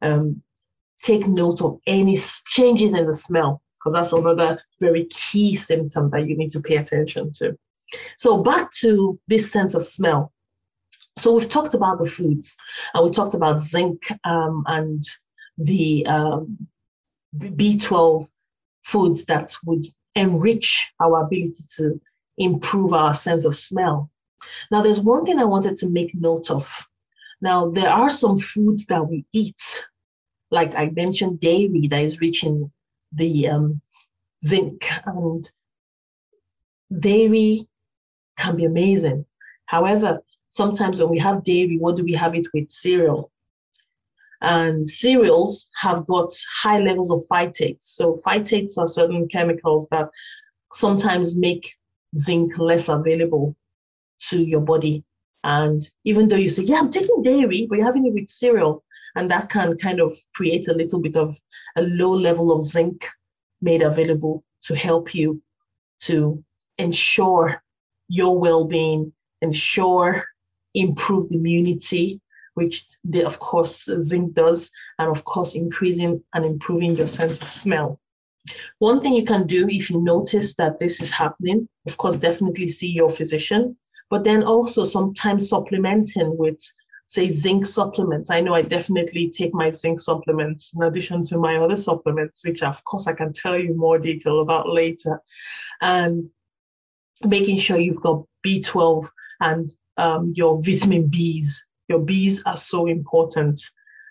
um, 0.01 0.41
take 1.01 1.27
note 1.27 1.61
of 1.61 1.79
any 1.87 2.17
changes 2.47 2.93
in 2.93 3.07
the 3.07 3.13
smell, 3.13 3.61
because 3.73 3.93
that's 3.93 4.13
another 4.13 4.61
very 4.79 5.05
key 5.05 5.55
symptom 5.55 6.09
that 6.09 6.27
you 6.27 6.37
need 6.37 6.51
to 6.51 6.61
pay 6.61 6.77
attention 6.77 7.31
to. 7.31 7.57
So, 8.17 8.41
back 8.43 8.71
to 8.81 9.19
this 9.27 9.51
sense 9.51 9.73
of 9.73 9.83
smell. 9.83 10.31
So, 11.17 11.33
we've 11.33 11.49
talked 11.49 11.73
about 11.73 11.99
the 11.99 12.09
foods, 12.09 12.55
and 12.93 13.03
we 13.03 13.11
talked 13.11 13.33
about 13.33 13.63
zinc 13.63 14.03
um, 14.25 14.63
and 14.67 15.03
the 15.57 16.05
um, 16.05 16.67
B12 17.37 18.25
foods 18.83 19.25
that 19.25 19.55
would 19.65 19.87
enrich 20.15 20.93
our 20.99 21.23
ability 21.23 21.63
to 21.77 21.99
improve 22.37 22.93
our 22.93 23.13
sense 23.13 23.45
of 23.45 23.55
smell. 23.55 24.09
Now, 24.71 24.81
there's 24.81 24.99
one 24.99 25.23
thing 25.25 25.39
I 25.39 25.45
wanted 25.45 25.77
to 25.77 25.89
make 25.89 26.13
note 26.15 26.51
of. 26.51 26.87
Now, 27.41 27.69
there 27.69 27.89
are 27.89 28.09
some 28.09 28.37
foods 28.39 28.85
that 28.87 29.03
we 29.03 29.25
eat, 29.33 29.85
like 30.51 30.75
I 30.75 30.89
mentioned, 30.89 31.39
dairy 31.39 31.87
that 31.89 32.01
is 32.01 32.21
rich 32.21 32.43
in 32.43 32.71
the 33.11 33.47
um, 33.49 33.81
zinc, 34.45 34.87
and 35.05 35.49
dairy 36.99 37.67
can 38.37 38.55
be 38.55 38.65
amazing. 38.65 39.25
However, 39.65 40.21
sometimes 40.49 41.01
when 41.01 41.09
we 41.09 41.19
have 41.19 41.43
dairy, 41.43 41.77
what 41.77 41.95
do 41.97 42.03
we 42.03 42.13
have 42.13 42.35
it 42.35 42.47
with? 42.53 42.69
Cereal. 42.69 43.31
And 44.43 44.87
cereals 44.87 45.69
have 45.81 46.05
got 46.05 46.29
high 46.61 46.79
levels 46.79 47.11
of 47.11 47.23
phytates. 47.31 47.83
So, 47.83 48.19
phytates 48.25 48.77
are 48.77 48.87
certain 48.87 49.27
chemicals 49.29 49.87
that 49.89 50.09
sometimes 50.73 51.37
make 51.37 51.73
zinc 52.15 52.57
less 52.57 52.89
available 52.89 53.55
to 54.29 54.43
your 54.43 54.61
body. 54.61 55.03
And 55.43 55.81
even 56.03 56.27
though 56.27 56.37
you 56.37 56.49
say, 56.49 56.63
yeah, 56.63 56.79
I'm 56.79 56.91
taking 56.91 57.21
dairy, 57.23 57.67
but 57.67 57.77
you're 57.77 57.87
having 57.87 58.05
it 58.05 58.13
with 58.13 58.29
cereal, 58.29 58.83
and 59.15 59.29
that 59.31 59.49
can 59.49 59.77
kind 59.77 59.99
of 59.99 60.13
create 60.35 60.67
a 60.67 60.73
little 60.73 60.99
bit 60.99 61.15
of 61.15 61.39
a 61.75 61.81
low 61.81 62.13
level 62.13 62.51
of 62.51 62.61
zinc 62.61 63.07
made 63.61 63.81
available 63.81 64.43
to 64.63 64.75
help 64.75 65.15
you 65.15 65.41
to 66.01 66.43
ensure 66.77 67.61
your 68.07 68.37
well-being, 68.39 69.13
ensure 69.41 70.25
improved 70.73 71.31
immunity, 71.31 72.19
which 72.53 72.85
they, 73.03 73.23
of 73.23 73.39
course 73.39 73.89
zinc 74.01 74.33
does, 74.33 74.71
and 74.99 75.09
of 75.09 75.23
course 75.23 75.55
increasing 75.55 76.23
and 76.33 76.45
improving 76.45 76.95
your 76.95 77.07
sense 77.07 77.41
of 77.41 77.47
smell. 77.47 77.99
One 78.79 79.01
thing 79.01 79.13
you 79.13 79.23
can 79.23 79.47
do 79.47 79.67
if 79.69 79.89
you 79.89 80.01
notice 80.01 80.55
that 80.55 80.79
this 80.79 81.01
is 81.01 81.11
happening, 81.11 81.67
of 81.87 81.97
course, 81.97 82.15
definitely 82.15 82.69
see 82.69 82.91
your 82.91 83.09
physician, 83.09 83.77
but 84.09 84.23
then 84.23 84.43
also 84.43 84.83
sometimes 84.83 85.49
supplementing 85.49 86.37
with, 86.37 86.59
say, 87.07 87.29
zinc 87.29 87.65
supplements. 87.65 88.29
I 88.29 88.41
know 88.41 88.53
I 88.53 88.61
definitely 88.61 89.29
take 89.29 89.53
my 89.53 89.71
zinc 89.71 90.01
supplements 90.01 90.73
in 90.75 90.83
addition 90.83 91.23
to 91.23 91.37
my 91.37 91.57
other 91.57 91.77
supplements, 91.77 92.43
which 92.43 92.63
of 92.63 92.83
course 92.83 93.07
I 93.07 93.13
can 93.13 93.31
tell 93.31 93.57
you 93.57 93.75
more 93.75 93.97
detail 93.97 94.41
about 94.41 94.69
later. 94.69 95.21
And 95.81 96.27
making 97.23 97.57
sure 97.57 97.79
you've 97.79 98.01
got 98.01 98.25
B12 98.45 99.07
and 99.39 99.73
um, 99.97 100.33
your 100.35 100.61
vitamin 100.61 101.09
Bs. 101.09 101.55
Your 101.87 101.99
Bs 101.99 102.41
are 102.45 102.57
so 102.57 102.87
important, 102.87 103.59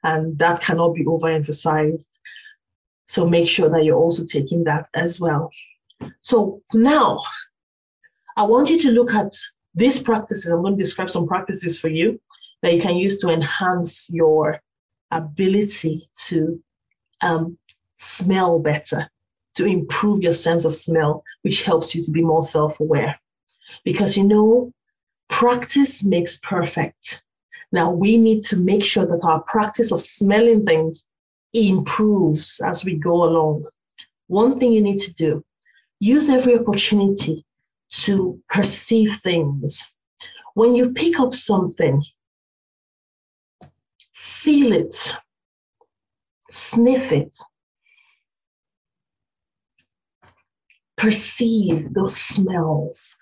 and 0.03 0.39
that 0.39 0.61
cannot 0.61 0.95
be 0.95 1.05
overemphasized. 1.05 2.09
So 3.07 3.27
make 3.27 3.49
sure 3.49 3.69
that 3.69 3.85
you're 3.85 3.99
also 3.99 4.25
taking 4.25 4.65
that 4.65 4.87
as 4.95 5.21
well. 5.21 5.51
So 6.21 6.63
now 6.73 7.21
I 8.37 8.43
want 8.43 8.71
you 8.71 8.79
to 8.81 8.91
look 8.91 9.13
at 9.15 9.33
these 9.75 10.01
practices. 10.01 10.51
I'm 10.51 10.63
going 10.63 10.77
to 10.77 10.83
describe 10.83 11.11
some 11.11 11.27
practices 11.27 11.79
for 11.79 11.89
you 11.89 12.21
that 12.63 12.75
you 12.75 12.81
can 12.81 12.97
use 12.97 13.19
to 13.19 13.29
enhance 13.29 14.09
your 14.11 14.61
ability 15.11 16.09
to 16.29 16.63
um, 17.21 17.59
smell 17.95 18.59
better, 18.61 19.09
to 19.57 19.67
improve 19.67 20.23
your 20.23 20.33
sense 20.33 20.65
of 20.65 20.75
smell, 20.75 21.23
which 21.43 21.65
helps 21.65 21.95
you 21.95 22.05
to 22.05 22.11
be 22.11 22.23
more 22.23 22.43
self 22.43 22.81
aware. 22.81 23.19
Because 23.85 24.17
you 24.17 24.25
know, 24.25 24.73
practice 25.29 26.05
makes 26.05 26.37
perfect. 26.37 27.23
Now 27.73 27.91
we 27.91 28.19
need 28.19 28.45
to 28.45 28.57
make 28.57 28.85
sure 28.85 29.07
that 29.07 29.25
our 29.25 29.41
practice 29.43 29.91
of 29.91 30.01
smelling 30.01 30.65
things 30.65 31.09
improves 31.55 32.61
as 32.65 32.85
we 32.85 32.95
go 32.95 33.25
along. 33.25 33.67
One 34.27 34.59
thing 34.59 34.73
you 34.73 34.83
need 34.83 35.01
to 35.01 35.13
do 35.15 35.45
use 35.99 36.29
every 36.29 36.59
opportunity 36.59 37.45
to 37.91 38.41
perceive 38.49 39.15
things. 39.23 39.93
When 40.55 40.75
you 40.75 40.91
pick 40.91 41.21
up 41.21 41.33
something, 41.33 42.03
feel 44.13 44.73
it, 44.73 45.15
sniff 46.51 47.13
it, 47.13 47.35
perceive 50.97 51.95
those 51.95 52.17
smells. 52.17 53.17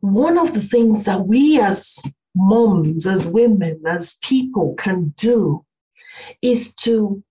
One 0.00 0.38
of 0.38 0.54
the 0.54 0.60
things 0.60 1.04
that 1.04 1.26
we 1.26 1.60
as 1.60 2.02
moms, 2.38 3.06
as 3.06 3.26
women, 3.26 3.82
as 3.86 4.16
people 4.22 4.74
can 4.74 5.12
do 5.16 5.64
is 6.40 6.72
to 6.74 7.22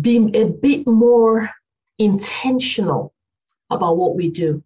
be 0.00 0.30
a 0.34 0.46
bit 0.46 0.86
more 0.86 1.50
intentional 1.98 3.14
about 3.70 3.96
what 3.96 4.14
we 4.14 4.30
do. 4.30 4.62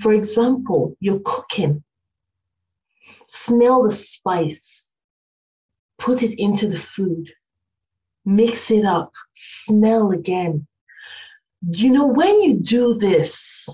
For 0.00 0.12
example, 0.14 0.96
you're 1.00 1.20
cooking, 1.24 1.82
smell 3.26 3.82
the 3.82 3.90
spice, 3.90 4.94
put 5.98 6.22
it 6.22 6.38
into 6.38 6.68
the 6.68 6.78
food, 6.78 7.32
mix 8.24 8.70
it 8.70 8.84
up, 8.84 9.12
smell 9.32 10.12
again. 10.12 10.66
You 11.68 11.92
know, 11.92 12.06
when 12.06 12.40
you 12.42 12.60
do 12.60 12.94
this, 12.94 13.68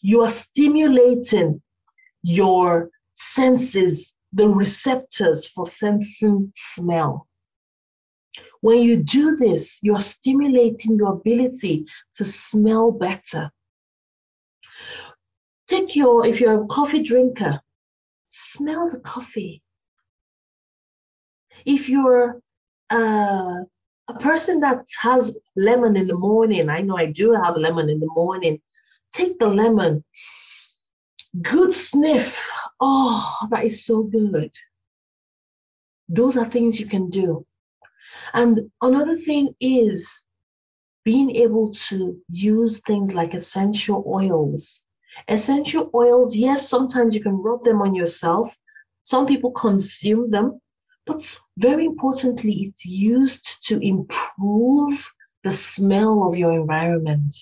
you 0.00 0.22
are 0.22 0.30
stimulating 0.30 1.60
your 2.22 2.90
senses, 3.14 4.16
the 4.32 4.48
receptors 4.48 5.48
for 5.48 5.66
sensing 5.66 6.52
smell. 6.54 7.26
When 8.60 8.78
you 8.78 8.96
do 8.96 9.36
this, 9.36 9.80
you're 9.82 10.00
stimulating 10.00 10.96
your 10.96 11.12
ability 11.12 11.86
to 12.16 12.24
smell 12.24 12.90
better. 12.90 13.50
Take 15.68 15.94
your, 15.96 16.26
if 16.26 16.40
you're 16.40 16.62
a 16.62 16.66
coffee 16.66 17.02
drinker, 17.02 17.60
smell 18.30 18.88
the 18.90 18.98
coffee. 18.98 19.62
If 21.64 21.88
you're 21.88 22.40
uh, 22.90 23.64
a 24.08 24.14
person 24.18 24.60
that 24.60 24.84
has 25.00 25.36
lemon 25.56 25.96
in 25.96 26.06
the 26.06 26.16
morning, 26.16 26.68
I 26.68 26.80
know 26.80 26.96
I 26.96 27.10
do 27.10 27.32
have 27.32 27.56
lemon 27.56 27.88
in 27.88 28.00
the 28.00 28.10
morning, 28.14 28.60
take 29.12 29.38
the 29.38 29.48
lemon, 29.48 30.04
good 31.40 31.72
sniff. 31.72 32.40
Oh, 32.80 33.36
that 33.50 33.64
is 33.64 33.84
so 33.84 34.02
good. 34.02 34.52
Those 36.08 36.36
are 36.36 36.44
things 36.44 36.78
you 36.78 36.86
can 36.86 37.08
do. 37.10 37.46
And 38.32 38.70
another 38.82 39.16
thing 39.16 39.54
is 39.60 40.22
being 41.04 41.36
able 41.36 41.70
to 41.70 42.18
use 42.28 42.80
things 42.80 43.14
like 43.14 43.34
essential 43.34 44.04
oils. 44.06 44.84
Essential 45.28 45.90
oils, 45.94 46.34
yes, 46.36 46.68
sometimes 46.68 47.14
you 47.14 47.22
can 47.22 47.36
rub 47.36 47.64
them 47.64 47.80
on 47.80 47.94
yourself. 47.94 48.54
Some 49.04 49.26
people 49.26 49.50
consume 49.52 50.30
them, 50.30 50.60
but 51.06 51.38
very 51.58 51.84
importantly, 51.84 52.54
it's 52.64 52.86
used 52.86 53.64
to 53.68 53.78
improve 53.80 55.12
the 55.44 55.52
smell 55.52 56.26
of 56.26 56.36
your 56.36 56.52
environment. 56.52 57.34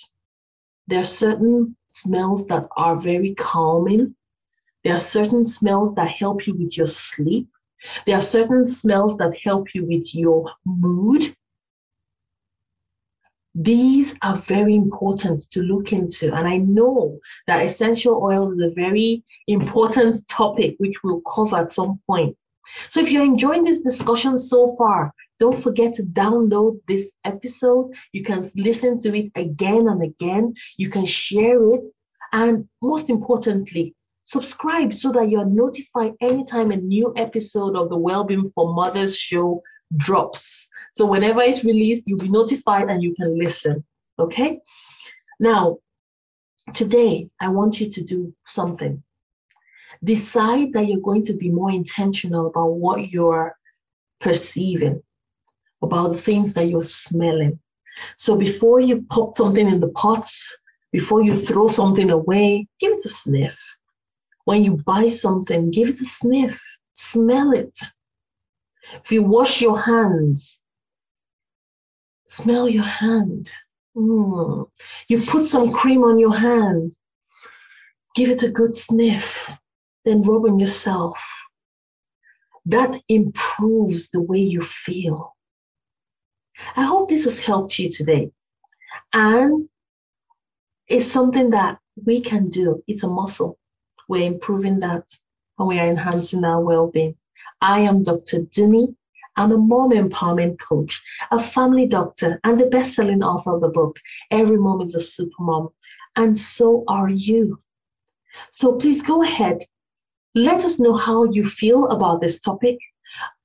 There 0.88 1.00
are 1.00 1.04
certain 1.04 1.76
smells 1.92 2.46
that 2.48 2.66
are 2.76 2.96
very 2.96 3.34
calming. 3.34 4.16
There 4.84 4.96
are 4.96 5.00
certain 5.00 5.44
smells 5.44 5.94
that 5.94 6.08
help 6.08 6.46
you 6.46 6.54
with 6.54 6.76
your 6.76 6.86
sleep. 6.86 7.48
There 8.06 8.16
are 8.16 8.22
certain 8.22 8.66
smells 8.66 9.16
that 9.18 9.36
help 9.42 9.74
you 9.74 9.84
with 9.84 10.14
your 10.14 10.50
mood. 10.64 11.34
These 13.54 14.16
are 14.22 14.36
very 14.36 14.74
important 14.74 15.42
to 15.50 15.60
look 15.60 15.92
into. 15.92 16.32
And 16.34 16.48
I 16.48 16.56
know 16.56 17.18
that 17.46 17.64
essential 17.64 18.22
oil 18.22 18.50
is 18.50 18.60
a 18.60 18.70
very 18.74 19.22
important 19.46 20.26
topic, 20.28 20.76
which 20.78 21.02
we'll 21.02 21.20
cover 21.22 21.56
at 21.56 21.70
some 21.70 22.00
point. 22.06 22.36
So 22.88 23.00
if 23.00 23.10
you're 23.10 23.24
enjoying 23.24 23.64
this 23.64 23.80
discussion 23.80 24.38
so 24.38 24.74
far, 24.76 25.12
don't 25.38 25.58
forget 25.58 25.92
to 25.94 26.04
download 26.04 26.80
this 26.86 27.12
episode. 27.24 27.92
You 28.12 28.22
can 28.22 28.44
listen 28.56 28.98
to 29.00 29.14
it 29.16 29.32
again 29.34 29.88
and 29.88 30.02
again. 30.02 30.54
You 30.76 30.88
can 30.88 31.04
share 31.04 31.62
it. 31.74 31.80
And 32.32 32.68
most 32.80 33.10
importantly, 33.10 33.94
subscribe 34.24 34.92
so 34.92 35.12
that 35.12 35.30
you're 35.30 35.44
notified 35.44 36.12
anytime 36.20 36.70
a 36.70 36.76
new 36.76 37.12
episode 37.16 37.76
of 37.76 37.90
the 37.90 37.98
Wellbeing 37.98 38.46
for 38.46 38.72
Mothers 38.74 39.18
show 39.18 39.62
drops. 39.96 40.68
So 40.92 41.06
whenever 41.06 41.40
it's 41.40 41.64
released, 41.64 42.08
you'll 42.08 42.18
be 42.18 42.28
notified 42.28 42.90
and 42.90 43.02
you 43.02 43.14
can 43.14 43.38
listen. 43.38 43.84
Okay? 44.18 44.60
Now, 45.40 45.78
today, 46.74 47.28
I 47.40 47.48
want 47.48 47.80
you 47.80 47.90
to 47.90 48.02
do 48.02 48.34
something. 48.46 49.02
Decide 50.04 50.72
that 50.72 50.86
you're 50.88 51.00
going 51.00 51.24
to 51.24 51.34
be 51.34 51.50
more 51.50 51.70
intentional 51.70 52.46
about 52.46 52.74
what 52.74 53.10
you're 53.10 53.56
perceiving, 54.20 55.02
about 55.82 56.12
the 56.12 56.18
things 56.18 56.52
that 56.54 56.68
you're 56.68 56.82
smelling. 56.82 57.58
So 58.16 58.36
before 58.36 58.80
you 58.80 59.02
pop 59.10 59.36
something 59.36 59.68
in 59.68 59.80
the 59.80 59.90
pots, 59.90 60.58
before 60.92 61.22
you 61.22 61.36
throw 61.36 61.66
something 61.66 62.10
away, 62.10 62.66
give 62.80 62.92
it 62.92 63.04
a 63.04 63.08
sniff. 63.08 63.58
When 64.44 64.64
you 64.64 64.76
buy 64.84 65.08
something, 65.08 65.70
give 65.70 65.88
it 65.88 66.00
a 66.00 66.04
sniff, 66.04 66.60
smell 66.94 67.52
it. 67.52 67.78
If 69.04 69.12
you 69.12 69.22
wash 69.22 69.62
your 69.62 69.78
hands, 69.78 70.62
smell 72.26 72.68
your 72.68 72.84
hand. 72.84 73.52
Mm. 73.96 74.68
You 75.08 75.20
put 75.20 75.46
some 75.46 75.72
cream 75.72 76.02
on 76.02 76.18
your 76.18 76.34
hand, 76.34 76.94
give 78.16 78.30
it 78.30 78.42
a 78.42 78.48
good 78.48 78.74
sniff, 78.74 79.58
then 80.04 80.22
rub 80.22 80.44
on 80.44 80.58
yourself. 80.58 81.22
That 82.64 83.00
improves 83.08 84.10
the 84.10 84.22
way 84.22 84.38
you 84.38 84.62
feel. 84.62 85.36
I 86.76 86.84
hope 86.84 87.08
this 87.08 87.24
has 87.24 87.40
helped 87.40 87.78
you 87.78 87.90
today. 87.90 88.30
And 89.12 89.62
it's 90.88 91.10
something 91.10 91.50
that 91.50 91.78
we 92.04 92.20
can 92.20 92.44
do. 92.44 92.82
It's 92.86 93.02
a 93.02 93.08
muscle. 93.08 93.58
We're 94.12 94.30
improving 94.30 94.80
that 94.80 95.06
and 95.58 95.66
we 95.66 95.78
are 95.78 95.86
enhancing 95.86 96.44
our 96.44 96.60
well 96.60 96.90
being. 96.90 97.16
I 97.62 97.80
am 97.80 98.02
Dr. 98.02 98.42
Dunni. 98.42 98.94
I'm 99.36 99.52
a 99.52 99.56
mom 99.56 99.92
empowerment 99.92 100.60
coach, 100.60 101.00
a 101.30 101.38
family 101.38 101.86
doctor, 101.86 102.38
and 102.44 102.60
the 102.60 102.66
best 102.66 102.94
selling 102.94 103.24
author 103.24 103.54
of 103.54 103.62
the 103.62 103.70
book, 103.70 103.98
Every 104.30 104.58
Mom 104.58 104.82
is 104.82 104.94
a 104.94 105.00
Super 105.00 105.42
Mom. 105.42 105.70
And 106.14 106.38
so 106.38 106.84
are 106.88 107.08
you. 107.08 107.56
So 108.50 108.76
please 108.76 109.00
go 109.00 109.22
ahead. 109.22 109.60
Let 110.34 110.58
us 110.62 110.78
know 110.78 110.94
how 110.94 111.24
you 111.24 111.42
feel 111.42 111.88
about 111.88 112.20
this 112.20 112.38
topic. 112.38 112.76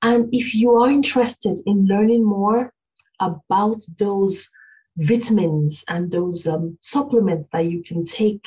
And 0.02 0.28
if 0.34 0.54
you 0.54 0.74
are 0.74 0.90
interested 0.90 1.60
in 1.64 1.86
learning 1.86 2.24
more 2.24 2.74
about 3.20 3.86
those 3.96 4.50
vitamins 4.98 5.82
and 5.88 6.10
those 6.10 6.46
um, 6.46 6.76
supplements 6.82 7.48
that 7.54 7.64
you 7.64 7.82
can 7.82 8.04
take 8.04 8.46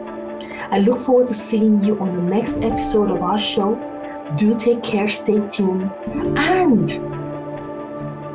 I 0.70 0.78
look 0.78 1.00
forward 1.00 1.26
to 1.28 1.34
seeing 1.34 1.82
you 1.82 1.98
on 2.00 2.16
the 2.16 2.22
next 2.22 2.58
episode 2.58 3.10
of 3.10 3.22
our 3.22 3.38
show. 3.38 3.76
Do 4.36 4.54
take 4.58 4.82
care, 4.82 5.08
stay 5.08 5.46
tuned, 5.48 5.90
and 6.38 6.88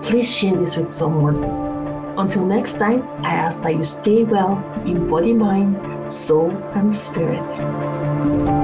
please 0.04 0.36
share 0.36 0.56
this 0.56 0.78
with 0.78 0.90
someone. 0.90 1.44
Until 2.18 2.46
next 2.46 2.74
time, 2.74 3.08
I 3.24 3.34
ask 3.34 3.62
that 3.62 3.76
you 3.76 3.84
stay 3.84 4.24
well 4.24 4.58
in 4.86 5.10
body, 5.10 5.34
mind, 5.34 5.78
soul, 6.10 6.52
and 6.76 6.94
spirit. 6.96 8.59